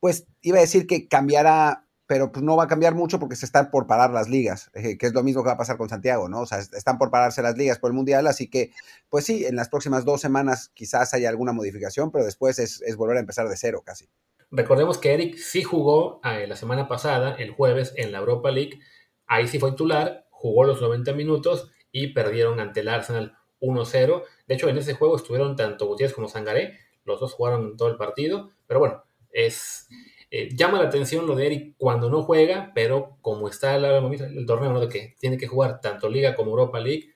[0.00, 3.44] pues, iba a decir que cambiará pero pues no va a cambiar mucho porque se
[3.44, 5.90] están por parar las ligas, eh, que es lo mismo que va a pasar con
[5.90, 6.40] Santiago, ¿no?
[6.40, 8.72] O sea, están por pararse las ligas por el Mundial, así que,
[9.10, 13.18] pues sí, en las próximas dos semanas quizás haya alguna modificación, pero después es, volver
[13.18, 14.08] a empezar de cero casi.
[14.50, 18.80] Recordemos que Eric sí jugó eh, la semana pasada, el jueves, en la Europa League,
[19.26, 24.22] ahí sí fue titular, jugó los 90 minutos y perdieron ante el Arsenal 1-0.
[24.46, 27.98] De hecho, en ese juego estuvieron tanto Gutiérrez como Sangaré, los dos jugaron todo el
[27.98, 29.88] partido, pero bueno, es
[30.30, 34.72] eh, llama la atención lo de Eric cuando no juega, pero como está el, torneo
[34.72, 34.80] ¿no?
[34.80, 37.14] de que tiene que jugar tanto Liga como Europa League,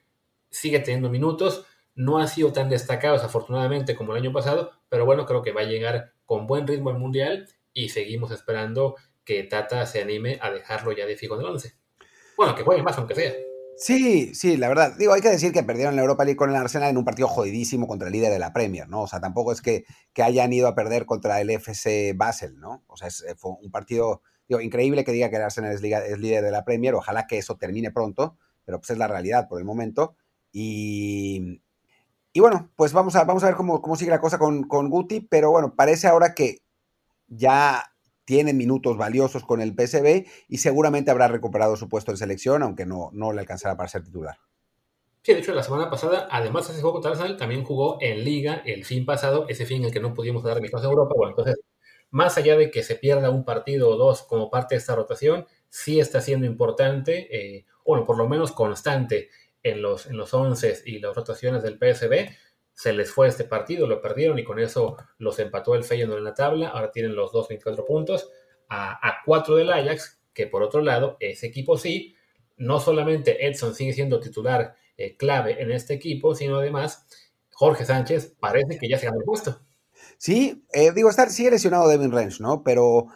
[0.51, 1.66] sigue teniendo minutos.
[1.94, 5.61] No ha sido tan destacado, desafortunadamente, como el año pasado, pero bueno, creo que va
[5.61, 10.51] a llegar con buen ritmo al Mundial y seguimos esperando que Tata se anime a
[10.51, 11.75] dejarlo ya de fijo en el 11.
[12.37, 13.33] Bueno, que juegue más, aunque sea.
[13.74, 14.94] Sí, sí, la verdad.
[14.96, 17.26] Digo, hay que decir que perdieron la Europa League con el Arsenal en un partido
[17.26, 19.02] jodidísimo contra el líder de la Premier, ¿no?
[19.02, 22.85] O sea, tampoco es que, que hayan ido a perder contra el FC Basel, ¿no?
[22.87, 25.82] O sea, es, eh, fue un partido, digo, increíble que diga que el Arsenal es,
[25.82, 26.94] es líder de la Premier.
[26.94, 30.14] Ojalá que eso termine pronto, pero pues es la realidad por el momento.
[30.52, 31.61] Y,
[32.32, 34.90] y bueno, pues vamos a, vamos a ver cómo, cómo sigue la cosa con, con
[34.90, 36.62] Guti, pero bueno, parece ahora que
[37.28, 37.91] ya
[38.24, 42.87] tiene minutos valiosos con el PSB y seguramente habrá recuperado su puesto en selección, aunque
[42.87, 44.38] no, no le alcanzará para ser titular.
[45.22, 48.24] Sí, de hecho, la semana pasada, además de ese juego contra Arsenal, también jugó en
[48.24, 51.14] Liga el fin pasado, ese fin en el que no pudimos dar mi a Europa.
[51.16, 51.61] Bueno, entonces,
[52.11, 55.46] más allá de que se pierda un partido o dos como parte de esta rotación,
[55.68, 59.30] sí está siendo importante, eh, bueno, por lo menos constante
[59.62, 62.35] en los, en los 11 y las rotaciones del PSB.
[62.74, 66.24] Se les fue este partido, lo perdieron y con eso los empató el Feyenoord en
[66.24, 66.68] la tabla.
[66.68, 68.30] Ahora tienen los dos 24 puntos
[68.68, 72.16] a, a 4 del Ajax, que por otro lado, ese equipo sí,
[72.56, 77.06] no solamente Edson sigue siendo titular eh, clave en este equipo, sino además
[77.50, 79.61] Jorge Sánchez parece que ya se ha el puesto.
[80.18, 82.62] Sí, eh, digo, estar, sigue lesionado Devin Range, ¿no?
[82.62, 83.06] Pero,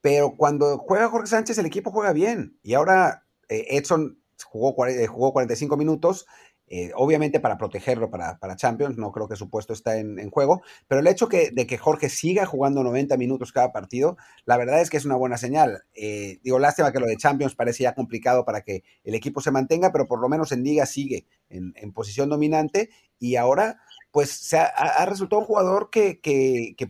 [0.00, 2.58] pero cuando juega Jorge Sánchez, el equipo juega bien.
[2.62, 4.74] Y ahora eh, Edson jugó,
[5.08, 6.26] jugó 45 minutos
[6.66, 11.00] eh, obviamente para protegerlo para, Champions, no creo que su puesto está en, juego, pero
[11.00, 14.88] el hecho que, de que Jorge siga jugando 90 minutos cada partido, la verdad es
[14.88, 15.84] que es una buena señal.
[15.94, 19.50] Eh, digo, lástima que lo de Champions parece ya complicado para que el equipo se
[19.50, 23.78] mantenga, pero por lo menos en Liga sigue en, posición dominante y ahora
[24.10, 26.20] pues se ha, resultado un jugador que,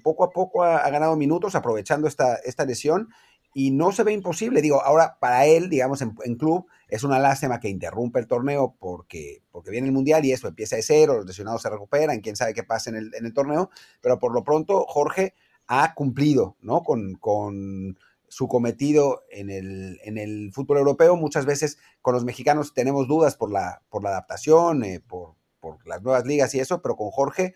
[0.02, 3.08] poco a poco ha, ganado minutos aprovechando esta, esta lesión
[3.54, 4.60] y no se ve imposible.
[4.60, 9.42] Digo, ahora para él, digamos, en, club, es una lástima que interrumpe el torneo porque,
[9.50, 12.52] porque viene el Mundial y eso empieza de cero, los lesionados se recuperan, quién sabe
[12.52, 13.70] qué pasa en el, en el torneo,
[14.02, 15.34] pero por lo pronto Jorge
[15.68, 16.82] ha cumplido, ¿no?
[16.82, 17.96] Con, con
[18.28, 21.14] su cometido en el, en el, fútbol europeo.
[21.14, 25.86] Muchas veces con los mexicanos tenemos dudas por la, por la adaptación, eh, por, por,
[25.86, 27.54] las nuevas ligas y eso, pero con Jorge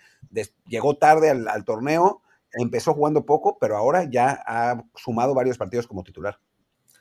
[0.67, 5.87] llegó tarde al, al torneo empezó jugando poco, pero ahora ya ha sumado varios partidos
[5.87, 6.39] como titular.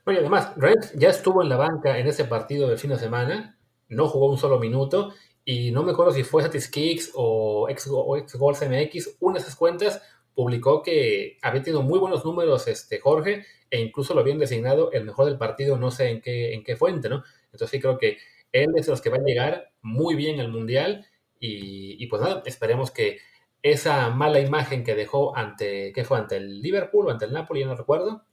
[0.06, 3.60] Oye, además, Reds ya estuvo en la banca en ese partido del fin de semana,
[3.90, 8.62] no jugó un solo minuto, y no me acuerdo si fue Kicks o Ex, Goals
[8.62, 10.02] MX, una de esas cuentas
[10.34, 15.04] publicó que había tenido muy buenos números este Jorge, e incluso lo habían designado el
[15.04, 17.24] mejor del partido, no sé en qué, en qué fuente, ¿no?
[17.46, 18.18] Entonces sí creo que
[18.52, 21.06] él es de los que va a llegar muy bien al Mundial,
[21.40, 23.18] y, y pues nada, esperemos que
[23.62, 26.18] esa mala imagen que dejó ante, ¿qué fue?
[26.18, 27.66] ¿Ante el Liverpool o ante el Napoli?
[27.66, 28.24] no recuerdo.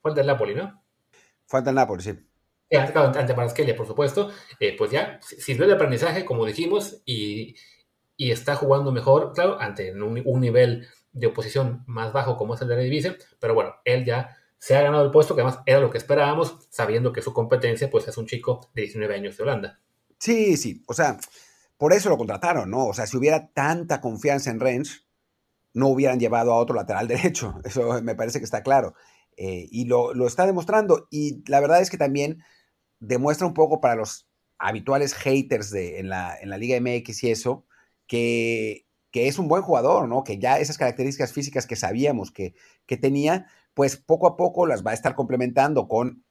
[0.00, 0.82] Fue ante el Napoli, ¿no?
[1.46, 2.10] Fue ante el Napoli, sí.
[2.76, 4.30] ante, ante por supuesto.
[4.60, 7.54] Eh, pues ya sirvió de aprendizaje, como dijimos, y,
[8.16, 12.76] está jugando mejor, claro, ante un, nivel de oposición más bajo como es el de
[12.76, 15.90] la División, pero bueno, él ya se ha ganado el puesto, que además era lo
[15.90, 19.80] que esperábamos, sabiendo que su competencia pues es un chico de 19 años de Holanda.
[20.18, 21.18] Sí, sí, o sea,
[21.82, 22.86] por eso lo contrataron, ¿no?
[22.86, 25.04] O sea, si hubiera tanta confianza en Rennes,
[25.74, 27.60] no hubieran llevado a otro lateral derecho.
[27.64, 28.94] Eso me parece que está claro.
[29.36, 31.08] Eh, y lo, está demostrando.
[31.10, 32.40] Y la verdad es que también
[33.00, 37.30] demuestra un poco para los habituales haters de, en, la, en la Liga MX y
[37.32, 37.66] eso,
[38.06, 40.22] que, que, es un buen jugador, ¿no?
[40.22, 42.54] Que ya esas características físicas que sabíamos que,
[42.86, 46.22] que tenía, pues poco a poco las va a estar complementando con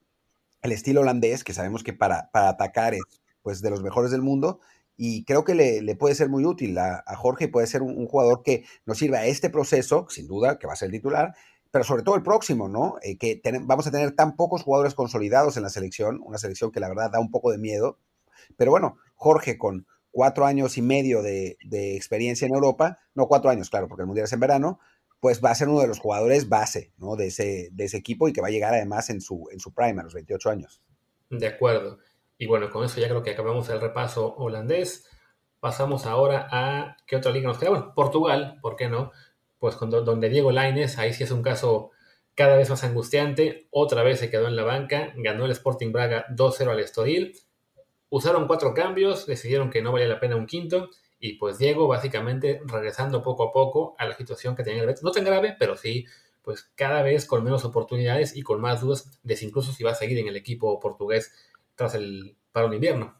[0.61, 3.01] el estilo holandés, que sabemos que para, para atacar es
[3.41, 4.61] pues de los mejores del mundo,
[4.97, 8.65] y creo que le, puede ser muy útil a, Jorge, puede ser un, jugador que
[8.85, 11.33] nos sirva a este proceso, sin duda, que va a ser titular,
[11.71, 12.97] pero sobre todo el próximo, ¿no?
[13.01, 16.79] Eh, que vamos a tener tan pocos jugadores consolidados en la selección, una selección que
[16.79, 17.97] la verdad da un poco de miedo,
[18.57, 21.57] pero bueno, Jorge con cuatro años y medio de,
[21.95, 24.79] experiencia en Europa, no cuatro años, claro, porque el Mundial es en verano,
[25.19, 27.15] pues va a ser uno de los jugadores base, ¿no?
[27.15, 29.73] De ese, de ese equipo y que va a llegar además en su, en su
[29.73, 30.81] prime, a los 28 años.
[31.29, 31.99] De acuerdo.
[32.41, 35.07] Y bueno, con eso ya creo que acabamos el repaso holandés.
[35.59, 37.69] Pasamos ahora a qué otra liga nos queda.
[37.69, 39.11] Bueno, Portugal, ¿por qué no?
[39.59, 41.91] Pues con, donde Diego Laines, ahí sí es un caso
[42.33, 43.67] cada vez más angustiante.
[43.69, 47.37] Otra vez se quedó en la banca, ganó el Sporting Braga 2-0 al Estoril.
[48.09, 50.89] Usaron cuatro cambios, decidieron que no valía la pena un quinto.
[51.19, 55.03] Y pues Diego básicamente regresando poco a poco a la situación que tenía el Betis.
[55.03, 56.07] No tan grave, pero sí,
[56.41, 59.91] pues cada vez con menos oportunidades y con más dudas de si incluso si va
[59.91, 61.31] a seguir en el equipo portugués
[61.75, 63.15] tras el paro invierno.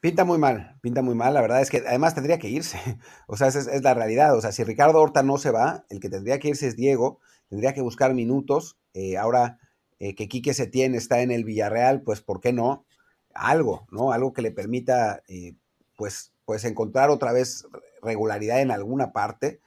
[0.00, 1.34] Pinta muy mal, pinta muy mal.
[1.34, 2.78] La verdad es que además tendría que irse.
[3.26, 4.36] O sea, esa es, la realidad.
[4.36, 7.20] O sea, si Ricardo Horta no se va, el que tendría que irse es Diego.
[7.48, 8.78] Tendría que buscar minutos.
[8.94, 9.58] Eh, ahora
[9.98, 12.86] eh, que Quique Setién está en el Villarreal, pues ¿por qué no?
[13.34, 14.12] Algo, ¿no?
[14.12, 15.56] Algo que le permita, eh,
[15.96, 17.66] pues, pues encontrar otra vez
[18.02, 19.60] regularidad en alguna parte.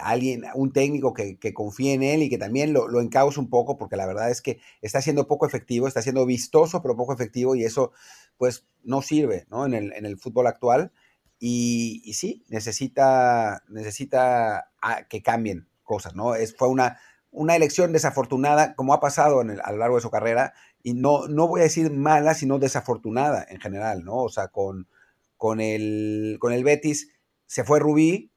[0.00, 3.76] Alguien, un técnico que, confíe en él y que también lo, lo encauce un poco,
[3.76, 7.54] porque la verdad es que está siendo poco efectivo, está siendo vistoso, pero poco efectivo,
[7.54, 7.92] y eso
[8.38, 9.66] pues no sirve ¿no?
[9.66, 10.92] En, el, en el fútbol actual.
[11.40, 16.34] Y, y, sí, necesita, necesita ah, que cambien cosas, ¿no?
[16.34, 16.98] Es, fue una,
[17.30, 21.28] una elección desafortunada, como ha pasado en a lo largo de su carrera, y no,
[21.28, 24.16] no voy a decir mala, sino desafortunada en general, ¿no?
[24.16, 24.88] O sea, con,
[25.36, 27.12] con el, con el Betis,
[27.46, 28.32] se fue Rubí,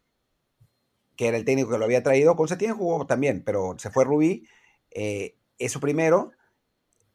[1.21, 4.05] que era el técnico que lo había traído, con Setién jugó también, pero se fue
[4.05, 4.47] Rubí,
[4.89, 6.31] eh, eso primero,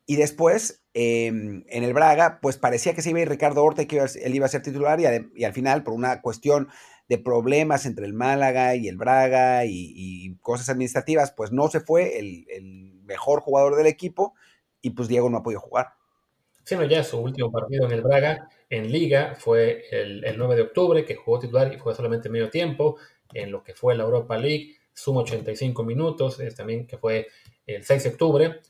[0.06, 3.82] y después em, en el Braga, pues parecía que se iba a ir Ricardo Horta
[3.82, 6.68] y que él iba a ser titular, y, al final, por una cuestión
[7.08, 12.20] de problemas entre el Málaga y el Braga y, cosas administrativas, pues no se fue
[12.20, 14.34] el, el, mejor jugador del equipo,
[14.82, 15.94] y pues Diego no ha podido jugar.
[16.62, 20.62] Sí, no, ya su último partido en el Braga en Liga fue el, 9 de
[20.62, 22.96] octubre, que jugó titular y fue solamente medio tiempo,
[23.32, 27.28] en lo que fue la Europa League, suma 85 minutos, es también que fue
[27.66, 28.60] el 6 de octubre,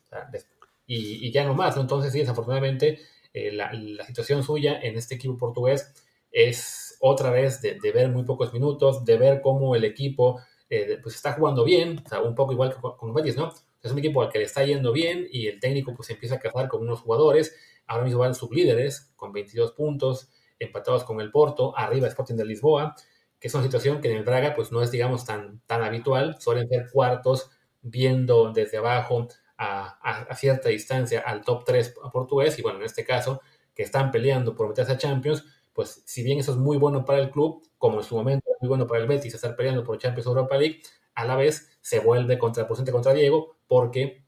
[0.86, 3.00] y, ya no más, Entonces, sí, desafortunadamente,
[3.32, 3.70] eh, la,
[4.06, 5.92] situación suya en este equipo portugués
[6.30, 10.40] es otra vez de, ver muy pocos minutos, de ver cómo el equipo
[10.70, 13.52] eh, pues está jugando bien, o un poco igual que con Betis, ¿no?
[13.82, 16.38] Es un equipo al que le está yendo bien y el técnico pues empieza a
[16.40, 17.56] cazar con unos jugadores.
[17.86, 22.96] Ahora mismo van sublíderes con 22 puntos, empatados con el Porto, arriba Sporting de Lisboa,
[23.40, 26.36] que es una situación que en el Braga pues no es digamos tan, tan habitual,
[26.40, 27.50] suelen ser cuartos
[27.82, 33.40] viendo desde abajo a, cierta distancia al top 3 portugués y bueno, en este caso
[33.74, 37.18] que están peleando por meterse a Champions, pues si bien eso es muy bueno para
[37.18, 39.98] el club, como en su momento es muy bueno para el Betis estar peleando por
[39.98, 40.82] Champions Europa League,
[41.14, 44.24] a la vez se vuelve contraproducente contra Diego porque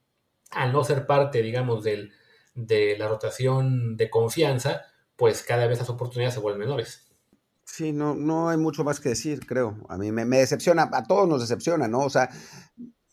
[0.51, 2.13] al no ser parte, digamos, del,
[2.55, 7.08] de la rotación de confianza, pues cada vez las oportunidades se vuelven menores.
[7.71, 9.77] Sí, no, no hay mucho más que decir, creo.
[9.89, 12.01] A mí me, decepciona, a todos nos decepciona, ¿no?
[12.01, 12.31] O sea,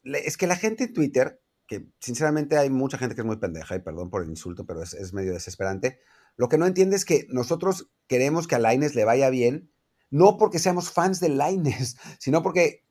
[0.03, 3.75] es que la gente en Twitter, que sinceramente hay mucha gente que es muy pendeja,
[3.75, 5.99] y perdón por el insulto, pero es, medio desesperante,
[6.37, 9.71] lo que no entiende es que nosotros queremos que a Laines le vaya bien,
[10.09, 12.85] no porque seamos fans de Laines, sino porque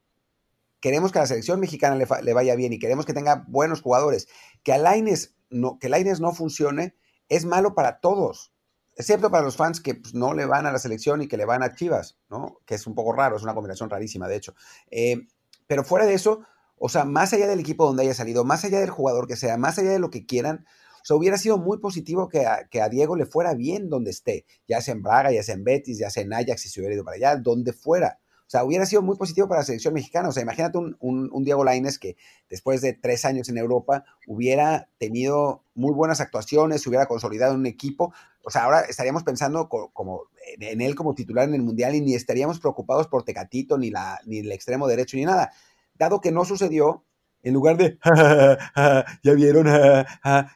[0.81, 3.81] queremos que a la selección mexicana le, le, vaya bien y queremos que tenga buenos
[3.81, 4.29] jugadores.
[4.63, 6.95] Que a Laines no, que no funcione
[7.29, 8.54] es malo para todos,
[8.97, 11.45] excepto para los fans que pues, no le van a la selección y que le
[11.45, 12.59] van a Chivas, ¿no?
[12.65, 14.55] Que es un poco raro, es una combinación rarísima, de hecho.
[14.91, 15.27] Eh,
[15.67, 16.43] pero fuera de eso,
[16.79, 19.57] o sea, más allá del equipo donde haya salido, más allá del jugador que sea,
[19.57, 20.67] más allá de lo que quieran,
[21.05, 24.81] o sea, hubiera sido muy positivo que a, Diego le fuera bien donde esté, ya
[24.81, 27.05] sea en Braga, ya sea en Betis, ya sea en Ajax, si se hubiera ido
[27.05, 28.21] para allá, donde fuera.
[28.47, 30.29] O sea, hubiera sido muy positivo para la selección mexicana.
[30.29, 32.17] O sea, imagínate un, un, Diego Laines que
[32.49, 38.13] después de tres años en Europa hubiera tenido muy buenas actuaciones, hubiera consolidado un equipo.
[38.43, 42.15] O sea, ahora estaríamos pensando como, en él como titular en el Mundial y ni
[42.15, 45.53] estaríamos preocupados por Tecatito, ni, la, ni el extremo derecho, ni nada.
[45.95, 47.05] Dado que no sucedió,
[47.43, 47.99] en lugar de,
[49.23, 49.67] ya vieron,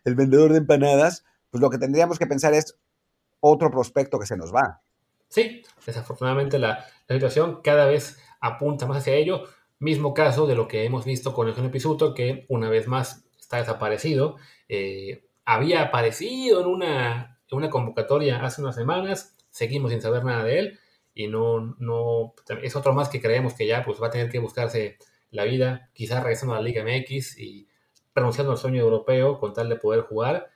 [0.04, 2.78] el vendedor de empanadas, pues lo que tendríamos que pensar es
[3.40, 4.82] otro prospecto que se nos va.
[5.28, 9.44] Sí, desafortunadamente la, situación cada vez apunta más hacia ello.
[9.78, 13.27] Mismo caso de lo que hemos visto con el Eugenio Pisuto, que una vez más
[13.48, 14.36] está desaparecido.
[14.68, 20.58] Eh, había aparecido en una, una convocatoria hace unas semanas, seguimos sin saber nada de
[20.58, 20.78] él
[21.14, 24.38] y no, no es otro más que creemos que ya pues, va a tener que
[24.38, 24.98] buscarse
[25.30, 27.68] la vida, quizás regresando a la Liga MX y
[28.12, 30.50] pronunciando el sueño europeo con tal de poder jugar.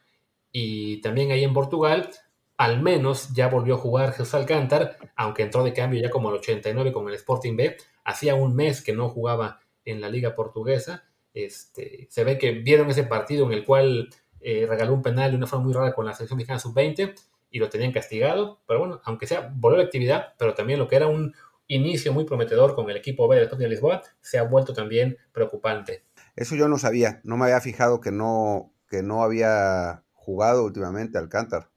[0.52, 2.11] Y también ahí en Portugal
[2.59, 6.37] al menos ya volvió a jugar Jesús Alcántar, aunque entró de cambio ya como al
[6.37, 7.76] 89 con el Sporting B.
[8.05, 11.05] Hacía un mes que no jugaba en la liga portuguesa.
[11.34, 15.36] Este, se ve que vieron ese partido en el cual eh, regaló un penal de
[15.36, 17.14] una forma muy rara con la selección mexicana sub-20
[17.50, 18.60] y lo tenían castigado.
[18.66, 21.34] Pero bueno, aunque sea, volvió a la actividad, pero también lo que era un
[21.68, 25.16] inicio muy prometedor con el equipo B del Sporting de Lisboa se ha vuelto también
[25.32, 26.04] preocupante.
[26.36, 31.18] Eso yo no sabía, no me había fijado que no, que no había jugado últimamente
[31.18, 31.72] Alcántar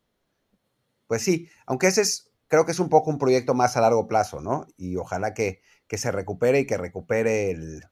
[1.07, 4.07] pues sí, aunque ese es, creo que es un poco un proyecto más a largo
[4.07, 4.67] plazo, ¿no?
[4.77, 7.83] Y ojalá que, se recupere y que recupere el,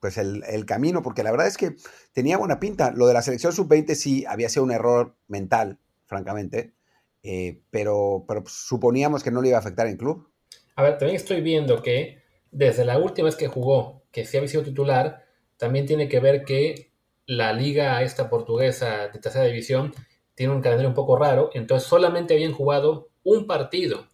[0.00, 1.76] pues el, camino, porque la verdad es que
[2.12, 2.90] tenía buena pinta.
[2.90, 6.74] Lo de la selección sub-20 sí había sido un error mental, francamente,
[7.22, 10.30] eh, pero, pero suponíamos que no le iba a afectar en club.
[10.76, 14.48] A ver, también estoy viendo que desde la última vez que jugó, que sí había
[14.48, 15.24] sido titular,
[15.58, 16.92] también tiene que ver que
[17.26, 19.92] la liga esta portuguesa de tercera división
[20.34, 24.08] tiene un calendario un poco raro, entonces solamente habían jugado un partido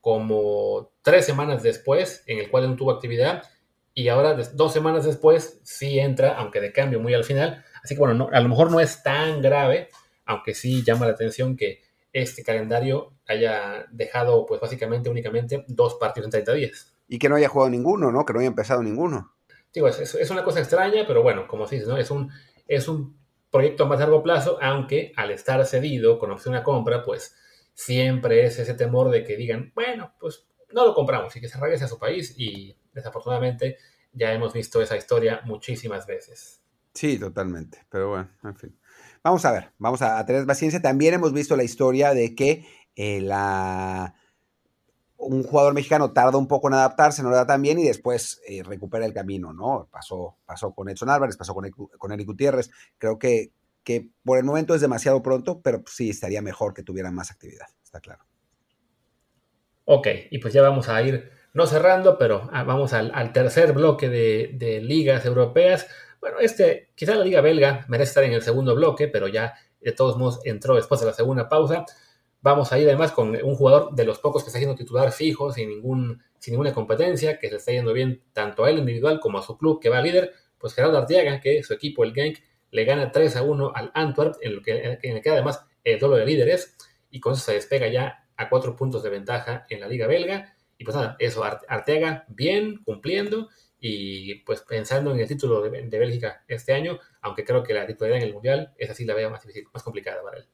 [0.00, 3.42] como tres semanas después, en el cual no tuvo actividad,
[3.94, 7.64] y ahora dos semanas después sí entra, aunque de cambio muy al final.
[7.82, 9.88] Así que bueno, a lo mejor no es tan grave,
[10.24, 11.82] aunque sí llama la atención que
[12.12, 16.94] este calendario haya dejado pues básicamente únicamente dos partidos en 30 días.
[17.08, 18.24] Y que no haya jugado ninguno, ¿no?
[18.24, 19.34] Que no haya empezado ninguno.
[19.72, 21.96] Digo, es, es una cosa extraña, pero bueno, como se dice, ¿no?
[21.96, 22.30] Es un,
[22.66, 23.16] es un
[23.50, 27.36] proyecto a más largo plazo, aunque al estar cedido con opción a compra, pues
[27.74, 31.58] siempre es ese temor de que digan, bueno, pues no lo compramos y que se
[31.58, 33.78] regrese a su país y desafortunadamente
[34.12, 36.62] ya hemos visto esa historia muchísimas veces.
[36.94, 38.78] Sí, totalmente, pero bueno, en fin.
[39.22, 40.82] Vamos a ver, vamos a, tener paciencia.
[40.82, 44.14] También hemos visto la historia de que eh, la,
[45.16, 48.40] un jugador mexicano tarda un poco en adaptarse, no le da tan bien y después
[48.46, 49.88] eh, recupera el camino, ¿no?
[49.90, 52.70] Pasó, pasó con Edson Álvarez, pasó con, con Eric Gutiérrez.
[52.98, 53.52] Creo que,
[53.84, 57.66] que por el momento es demasiado pronto, pero sí estaría mejor que tuvieran más actividad,
[57.82, 58.24] está claro.
[59.84, 64.08] Ok, y pues ya vamos a ir, no cerrando, pero ah, vamos al, tercer bloque
[64.08, 65.86] de, ligas europeas.
[66.20, 69.92] Bueno, este, quizá la liga belga merece estar en el segundo bloque, pero ya de
[69.92, 71.84] todos modos entró después de la segunda pausa.
[72.40, 75.52] Vamos a ir además con un jugador de los pocos que está siendo titular fijo,
[75.52, 79.38] sin, ningún, sin ninguna competencia, que se está yendo bien tanto a él individual como
[79.38, 82.38] a su club que va líder, pues Gerardo Arteaga, que su equipo, el Genk,
[82.70, 86.00] le gana 3 a 1 al Antwerp, en, lo que, en el que además el
[86.00, 86.76] duelo de líderes,
[87.10, 90.56] y con eso se despega ya a cuatro puntos de ventaja en la liga belga.
[90.82, 95.98] Y pues nada, eso, Arteaga bien, cumpliendo, y pues pensando en el título de, de
[96.00, 99.30] Bélgica este año, aunque creo que la titularidad en el Mundial, es así la veo
[99.30, 100.48] más complicada para él.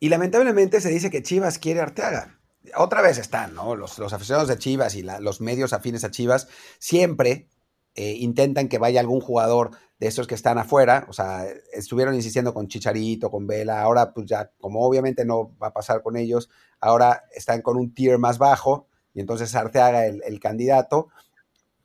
[0.00, 2.38] Y lamentablemente se dice que Chivas quiere Arteaga.
[2.76, 3.74] Otra vez están, ¿no?
[3.74, 6.46] Los, los aficionados de Chivas y los medios afines a Chivas
[6.78, 7.48] siempre
[7.94, 11.06] eh, intentan que vaya algún jugador de esos que están afuera.
[11.08, 13.80] O sea, estuvieron insistiendo con Chicharito, con Vela.
[13.80, 16.50] Ahora, pues ya, como obviamente no va a pasar con ellos,
[16.80, 21.08] ahora están con un tier más bajo y entonces Arteaga el, el candidato.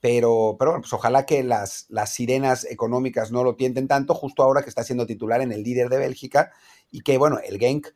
[0.01, 4.43] Pero, pero bueno, pues ojalá que las, las sirenas económicas no lo tienten tanto, justo
[4.43, 6.51] ahora que está siendo titular en el líder de Bélgica
[6.89, 7.87] y que, bueno, el Genk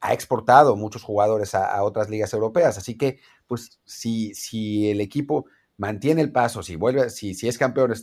[0.00, 2.78] ha exportado muchos jugadores a, otras ligas europeas.
[2.78, 7.58] Así que, pues, si, si el equipo mantiene el paso, si vuelve, si, si es
[7.58, 7.94] campeón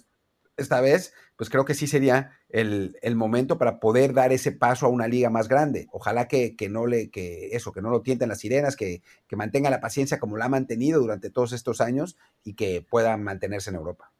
[0.59, 4.89] esta vez, pues creo que sí sería el, momento para poder dar ese paso a
[4.89, 5.87] una liga más grande.
[5.91, 9.69] Ojalá que, no le, que eso, que no lo tienten las sirenas, que, que mantenga
[9.69, 13.77] la paciencia como la ha mantenido durante todos estos años y que pueda mantenerse en
[13.77, 14.11] Europa.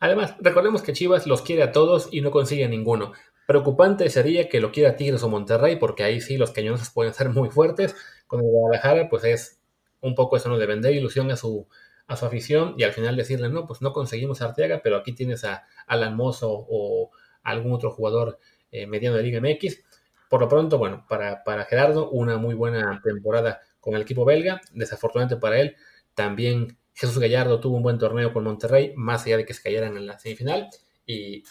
[0.00, 3.12] Además, recordemos que Chivas los quiere a todos y no consigue a ninguno.
[3.46, 7.30] Preocupante sería que lo quiera Tigres o Monterrey, porque ahí sí los cañones pueden ser
[7.30, 7.96] muy fuertes.
[8.26, 9.60] Con el Guadalajara, pues es
[10.00, 10.58] un poco eso, ¿no?
[10.58, 11.66] De vender ilusión a su,
[12.08, 15.12] a su afición y al final decirle, no, pues no conseguimos a Arteaga, pero aquí
[15.12, 17.10] tienes a Alan Mozo o
[17.44, 18.40] algún otro jugador
[18.72, 19.84] eh, mediano de Liga MX.
[20.28, 24.60] Por lo pronto, bueno, para, para Gerardo, una muy buena temporada con el equipo belga.
[24.72, 25.76] Desafortunadamente para él,
[26.14, 29.96] también Jesús Gallardo tuvo un buen torneo con Monterrey, más allá de que se cayeran
[29.96, 30.68] en la semifinal.
[31.06, 31.44] Y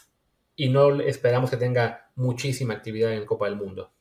[0.58, 3.94] y no esperamos que tenga muchísima actividad en Copa del Mundo.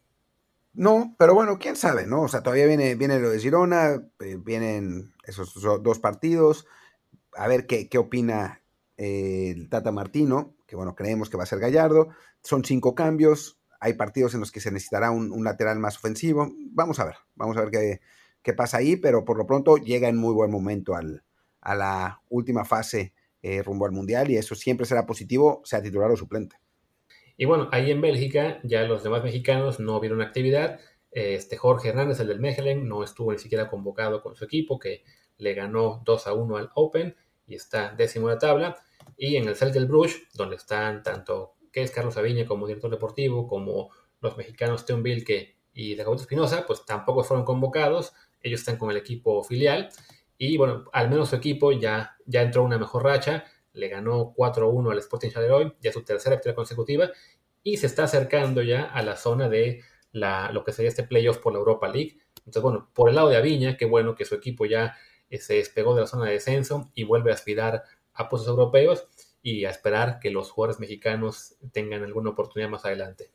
[0.72, 2.22] No, pero bueno, quién sabe, ¿no?
[2.22, 6.66] O sea, todavía viene, viene lo de Girona, eh, vienen esos dos partidos,
[7.34, 8.62] a ver qué, qué opina
[8.96, 12.08] eh, el Tata Martino, que bueno, creemos que va a ser Gallardo.
[12.42, 16.50] Son cinco cambios, hay partidos en los que se necesitará un, lateral más ofensivo.
[16.70, 18.00] Vamos a ver, vamos a ver qué,
[18.42, 21.22] qué, pasa ahí, pero por lo pronto llega en muy buen momento al,
[21.60, 23.12] a la última fase
[23.42, 26.56] eh, rumbo al Mundial y eso siempre será positivo, sea titular o suplente.
[27.36, 30.80] Y bueno, ahí en Bélgica ya los demás mexicanos no vieron actividad.
[31.16, 35.02] Este Jorge Hernández, el del Mechelen, no estuvo ni siquiera convocado con su equipo, que
[35.38, 38.76] le ganó 2 a 1 al Open y está décimo de la tabla.
[39.16, 43.48] Y en el Celtic Bruges, donde están tanto que es Carlos Aviña como director deportivo,
[43.48, 43.88] como
[44.20, 48.12] los mexicanos Teon Vilke y Dagoberto Espinosa, pues tampoco fueron convocados.
[48.42, 49.88] Ellos están con el equipo filial.
[50.36, 54.92] Y bueno, al menos su equipo ya, ya entró una mejor racha, le ganó 4-1
[54.92, 57.10] al Sporting Charleroi, ya su tercera victoria consecutiva,
[57.62, 59.80] y se está acercando ya a la zona de
[60.16, 62.18] lo que sería este playoff por la Europa League.
[62.38, 64.96] Entonces, bueno, por el lado de Aviña, qué bueno que su equipo ya
[65.28, 69.08] eh, se despegó de la zona de descenso y vuelve a aspirar a puestos europeos
[69.42, 73.32] y a esperar que los jugadores mexicanos tengan alguna oportunidad más adelante.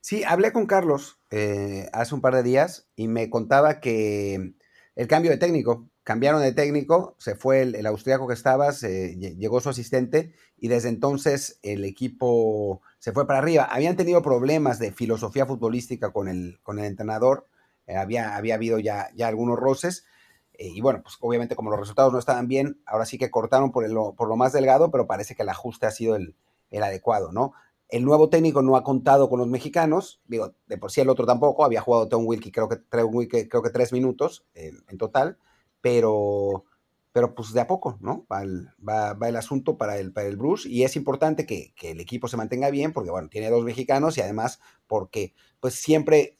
[0.00, 4.54] Sí, hablé con Carlos eh, hace un par de días y me contaba que
[4.96, 9.68] el cambio de técnico cambiaron de técnico, se fue el, austriaco que estaba, llegó su
[9.68, 13.64] asistente y desde entonces el equipo se fue para arriba.
[13.64, 17.48] Habían tenido problemas de filosofía futbolística con el, con el entrenador,
[17.88, 20.06] eh, había, había habido ya, ya algunos roces.
[20.52, 23.72] Eh, y bueno, pues obviamente como los resultados no estaban bien, ahora sí que cortaron
[23.72, 23.84] por,
[24.14, 26.36] por lo más delgado, pero parece que el ajuste ha sido el,
[26.80, 27.54] adecuado, ¿no?
[27.88, 31.26] El nuevo técnico no ha contado con los mexicanos, digo, de por sí el otro
[31.26, 35.38] tampoco, había jugado Tom Wilkie creo que, creo que tres minutos en total,
[35.80, 36.66] pero,
[37.12, 38.26] pero pues de a poco, ¿no?
[38.32, 42.00] Va el, va, el asunto para el, para el Bruce y es importante que, el
[42.00, 46.36] equipo se mantenga bien porque, bueno, tiene dos mexicanos y además porque, pues siempre,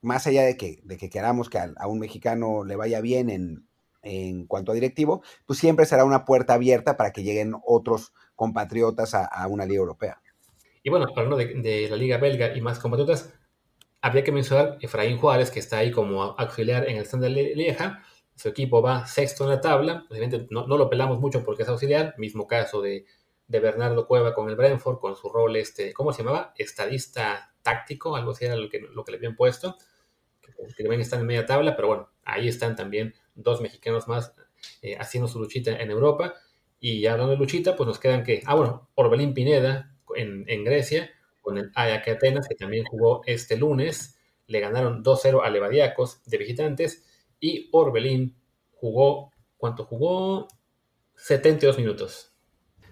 [0.00, 3.66] más allá de que, de que queramos que a, un mexicano le vaya bien en,
[4.02, 9.14] en, cuanto a directivo, pues siempre será una puerta abierta para que lleguen otros compatriotas
[9.14, 10.22] a, una liga europea.
[10.82, 13.34] Y bueno, hablando de, de la liga belga y más compatriotas,
[14.00, 18.02] habría que mencionar Efraín Juárez, que está ahí como auxiliar en el stand de Lieja,
[18.40, 22.14] su equipo va sexto en la tabla, obviamente no, lo pelamos mucho porque es auxiliar,
[22.16, 23.04] mismo caso de,
[23.46, 26.54] Bernardo Cueva con el Brentford, con su rol, este, ¿cómo se llamaba?
[26.56, 29.76] Estadista táctico, algo así era lo que, lo que le habían puesto,
[30.40, 34.34] que, que estar en media tabla, pero bueno, ahí están también dos mexicanos más
[34.80, 36.34] eh, haciendo su luchita en Europa.
[36.78, 41.10] Y hablando de luchita, pues nos quedan que, ah, bueno, Orbelín Pineda en, en Grecia,
[41.42, 44.18] con el Ajax Atenas, que también jugó este lunes.
[44.46, 47.04] Le ganaron 2-0 a Levadiacos de visitantes.
[47.40, 48.36] Y Orbelín
[48.72, 50.46] jugó, ¿cuánto jugó?
[51.16, 52.32] 72 minutos.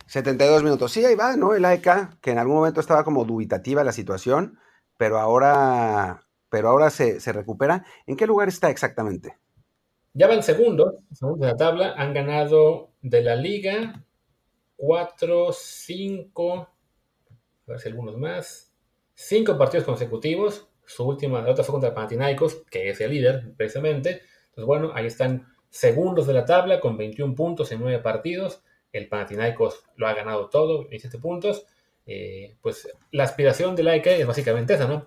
[0.07, 0.91] 72 minutos.
[0.91, 1.55] Sí, ahí va, ¿no?
[1.55, 4.59] El AEK, que en algún momento estaba como dubitativa la situación,
[4.97, 7.85] pero ahora, pero ahora se, se recupera.
[8.07, 9.37] ¿En qué lugar está exactamente?
[10.15, 11.95] Ya van segundos, segundos de la tabla.
[11.97, 14.05] Han ganado de la liga
[14.77, 16.69] 4, 5, a
[17.67, 18.73] ver si algunos más.
[19.15, 20.69] 5 partidos consecutivos.
[20.87, 24.23] Su última derrota fue contra Panathinaikos, que es el líder, precisamente.
[24.59, 28.65] Entonces, bueno, ahí están segundos de la tabla con 21 puntos en 9 partidos.
[28.93, 31.65] El Panathinaikos lo ha ganado todo, 17 puntos.
[32.07, 35.07] Eh, pues la aspiración de Laika es básicamente esa, ¿no?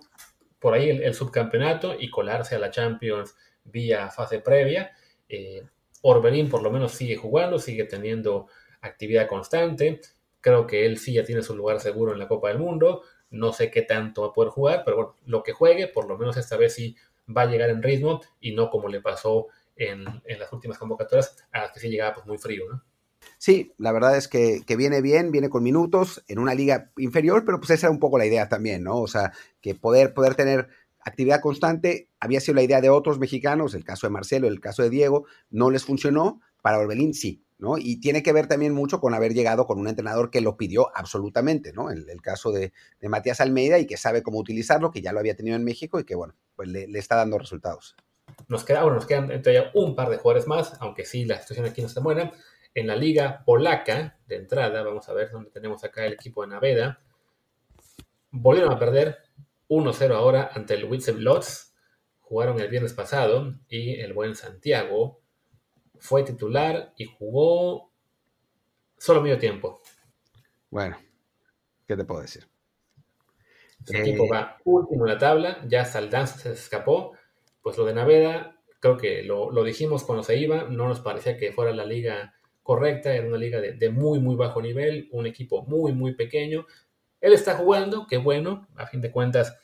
[0.58, 3.36] Por ahí el, subcampeonato y colarse a la Champions
[3.66, 4.91] vía fase previa.
[5.28, 5.64] Eh,
[6.02, 8.47] Orbelín por lo menos sigue jugando, sigue teniendo
[8.80, 9.99] actividad constante.
[10.39, 13.02] Creo que él sí ya tiene su lugar seguro en la Copa del Mundo.
[13.32, 16.18] No sé qué tanto va a poder jugar, pero bueno, lo que juegue, por lo
[16.18, 16.95] menos esta vez sí
[17.36, 21.61] va a llegar en ritmo y no como le pasó en, las últimas convocatorias, a
[21.61, 22.84] las que sí llegaba pues muy frío, ¿no?
[23.38, 27.59] Sí, la verdad es que, viene bien, viene con minutos en una liga inferior, pero
[27.59, 28.99] pues esa era un poco la idea también, ¿no?
[28.99, 30.69] O sea, que poder, poder tener
[31.03, 34.84] actividad constante había sido la idea de otros mexicanos, el caso de Marcelo, el caso
[34.84, 37.43] de Diego, no les funcionó, para Orbelín sí,
[37.78, 40.95] Y tiene que ver también mucho con haber llegado con un entrenador que lo pidió
[40.95, 41.91] absolutamente, ¿no?
[41.91, 45.36] El, el caso de, Matías Almeida y que sabe cómo utilizarlo, que ya lo había
[45.36, 47.95] tenido en México y que, bueno, pues le, está dando resultados.
[48.47, 51.68] Nos, queda, bueno, nos quedan todavía un par de jugadores más, aunque sí, la situación
[51.68, 52.32] aquí no está buena.
[52.74, 56.47] En la liga polaca, de entrada, vamos a ver dónde tenemos acá el equipo de
[56.47, 57.01] Naveda.
[58.32, 59.18] Volvieron a perder
[59.70, 61.74] 1-0 ahora ante el Witzel Lotz.
[62.22, 65.20] Jugaron el viernes pasado y el buen Santiago
[66.02, 67.91] fue titular y jugó
[68.97, 69.82] solo medio tiempo.
[70.72, 70.97] Bueno,
[71.88, 72.47] ¿qué te puedo decir?
[73.88, 77.14] El equipo eh, va último en la tabla, ya Saldanza se escapó
[77.62, 81.52] pues lo de Naveda, creo que lo, dijimos cuando se iba, no nos parecía que
[81.52, 85.93] fuera la liga correcta, era una liga de, muy, muy bajo nivel, un equipo muy,
[85.93, 86.66] muy pequeño.
[87.20, 89.56] Él está jugando, qué bueno, a fin de cuentas,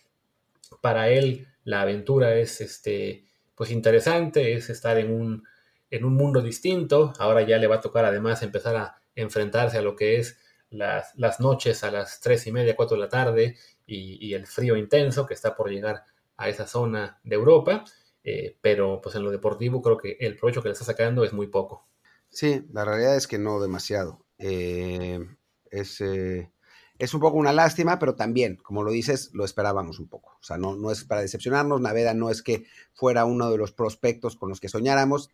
[0.82, 3.26] para él la aventura es este,
[3.56, 5.44] pues interesante, es estar en un,
[5.90, 7.14] en un mundo distinto.
[7.20, 10.38] Ahora ya le va a tocar además empezar a enfrentarse a lo que es
[10.70, 14.76] las, noches a las tres y media, cuatro de la tarde y, y, el frío
[14.76, 16.04] intenso que está por llegar
[16.38, 17.84] a esa zona de Europa,
[18.24, 21.34] eh, pero pues en lo deportivo creo que el provecho que le está sacando es
[21.34, 21.88] muy poco.
[22.30, 24.26] Sí, la realidad es que no demasiado.
[24.38, 25.26] Eh,
[25.72, 26.52] es, eh,
[27.00, 30.38] es, un poco una lástima, pero también, como lo dices, lo esperábamos un poco.
[30.40, 33.72] O sea, no, no es para decepcionarnos, Naveda no es que fuera uno de los
[33.72, 35.30] prospectos con los que soñáramos.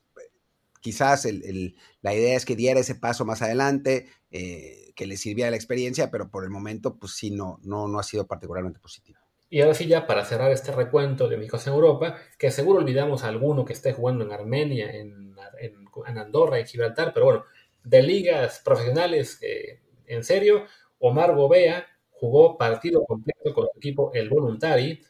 [0.84, 1.26] Quizás
[2.02, 6.30] la idea es que diera ese paso más adelante, que le sirviera la experiencia, pero
[6.30, 9.18] por el momento, pues sí, no, no, no ha sido particularmente positivo.
[9.50, 13.24] Y ahora sí, ya para cerrar este recuento de México en Europa, que seguro olvidamos
[13.24, 15.36] a alguno que esté jugando en Armenia, en,
[16.18, 17.46] Andorra, en Gibraltar, pero bueno,
[17.84, 20.66] de ligas profesionales, eh, en serio,
[21.00, 25.02] Omar Gobea jugó partido completo con su equipo, el Voluntari.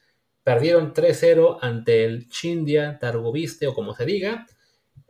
[0.44, 4.46] Perdieron 3-0 ante el Chindia Targoviste, o como se diga.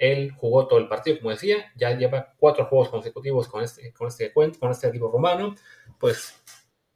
[0.03, 4.09] Él jugó todo el partido, como decía, ya lleva cuatro juegos consecutivos con este, con
[4.09, 5.55] este, con este equipo romano.
[5.97, 6.43] Pues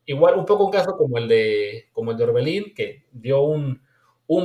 [0.06, 3.82] igual un poco un caso como el de, como el de Orbelín, que dio un,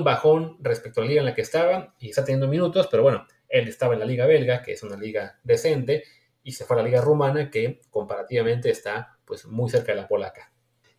[0.05, 3.27] bajón respecto a la liga en la que estaba y está teniendo minutos, pero bueno,
[3.49, 6.05] él estaba en la liga belga, que es una liga decente,
[6.45, 10.07] y se fue a la liga rumana, que comparativamente está pues muy cerca de la
[10.07, 10.53] polaca.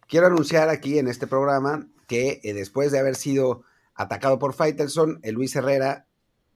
[0.09, 3.63] Quiero anunciar aquí en este programa que eh, después de haber sido
[3.95, 6.07] atacado por Faitelson, el Luis Herrera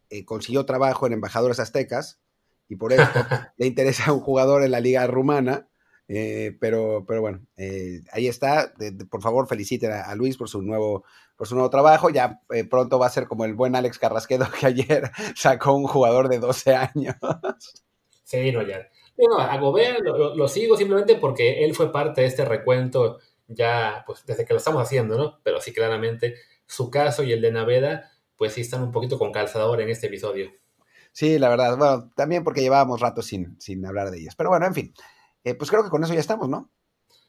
[0.09, 2.19] eh, consiguió trabajo en Embajadores Aztecas
[2.67, 3.03] y por eso
[3.57, 5.67] le interesa un jugador en la liga rumana
[6.09, 8.73] eh, pero, pero bueno, eh, ahí está.
[9.09, 11.03] por favor, feliciten a, Luis por su nuevo,
[11.35, 12.09] por su nuevo trabajo.
[12.09, 15.87] Ya eh, pronto va a ser como el buen Alex Carrasquedo que ayer sacó un
[15.87, 17.15] jugador de 12 años.
[18.23, 18.87] Sí, no, ya.
[19.17, 24.23] Bueno, a Gobea lo, sigo simplemente porque él fue parte de este recuento ya, pues
[24.25, 25.39] desde que lo estamos haciendo, ¿no?
[25.43, 26.35] Pero sí, claramente
[26.67, 30.07] su caso y el de Naveda, pues sí están un poquito con calzador en este
[30.07, 30.51] episodio.
[31.11, 31.77] Sí, la verdad.
[31.77, 34.35] Bueno, también porque llevábamos rato sin, sin hablar de ellos.
[34.35, 34.93] Pero bueno, en fin.
[35.43, 36.69] Eh, pues creo que con eso ya estamos, ¿no?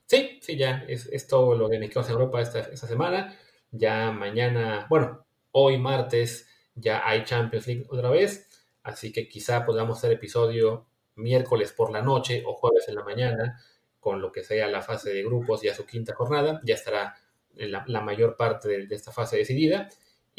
[0.06, 3.36] Sí, sí, ya es, todo lo que Mexicanos en Europa esta, esta semana.
[3.70, 8.46] Ya mañana, bueno, hoy martes ya hay Champions League otra vez,
[8.82, 10.86] así que quizá podamos hacer episodio
[11.16, 13.60] miércoles por la noche o jueves en la mañana,
[14.00, 17.16] con lo que sea la fase de grupos, ya su quinta jornada, ya estará
[17.54, 19.88] la, la mayor parte de, esta fase decidida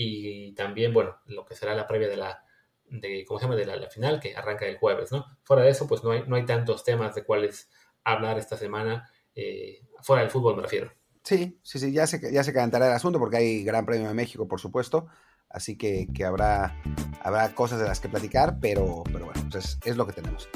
[0.01, 2.41] y también, bueno, lo que será la previa de la
[2.85, 3.57] de ¿cómo se llama?
[3.57, 5.25] de la, final que arranca el jueves, ¿no?
[5.43, 7.69] Fuera de eso, pues no hay, no hay tantos temas de cuáles
[8.05, 10.89] hablar esta semana, eh, fuera del fútbol me refiero.
[11.25, 14.13] Sí, sí, sí, ya se, ya se calentará el asunto porque hay Gran Premio de
[14.13, 15.07] México, por supuesto,
[15.49, 16.81] así que, habrá,
[17.21, 20.47] habrá cosas de las que platicar, pero, pero bueno, pues es, lo que tenemos.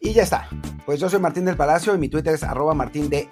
[0.00, 0.48] Y ya está.
[0.84, 3.30] Pues yo soy Martín del Palacio y mi Twitter es arroba martindelp.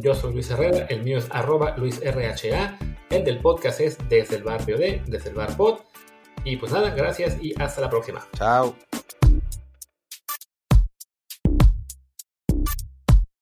[0.00, 2.78] Yo soy Luis Herrera, el mío es arroba luisrha,
[3.10, 5.80] el del podcast es desde el barrio de, desde el bar pod.
[6.44, 8.26] Y pues nada, gracias y hasta la próxima.
[8.36, 8.74] Chao.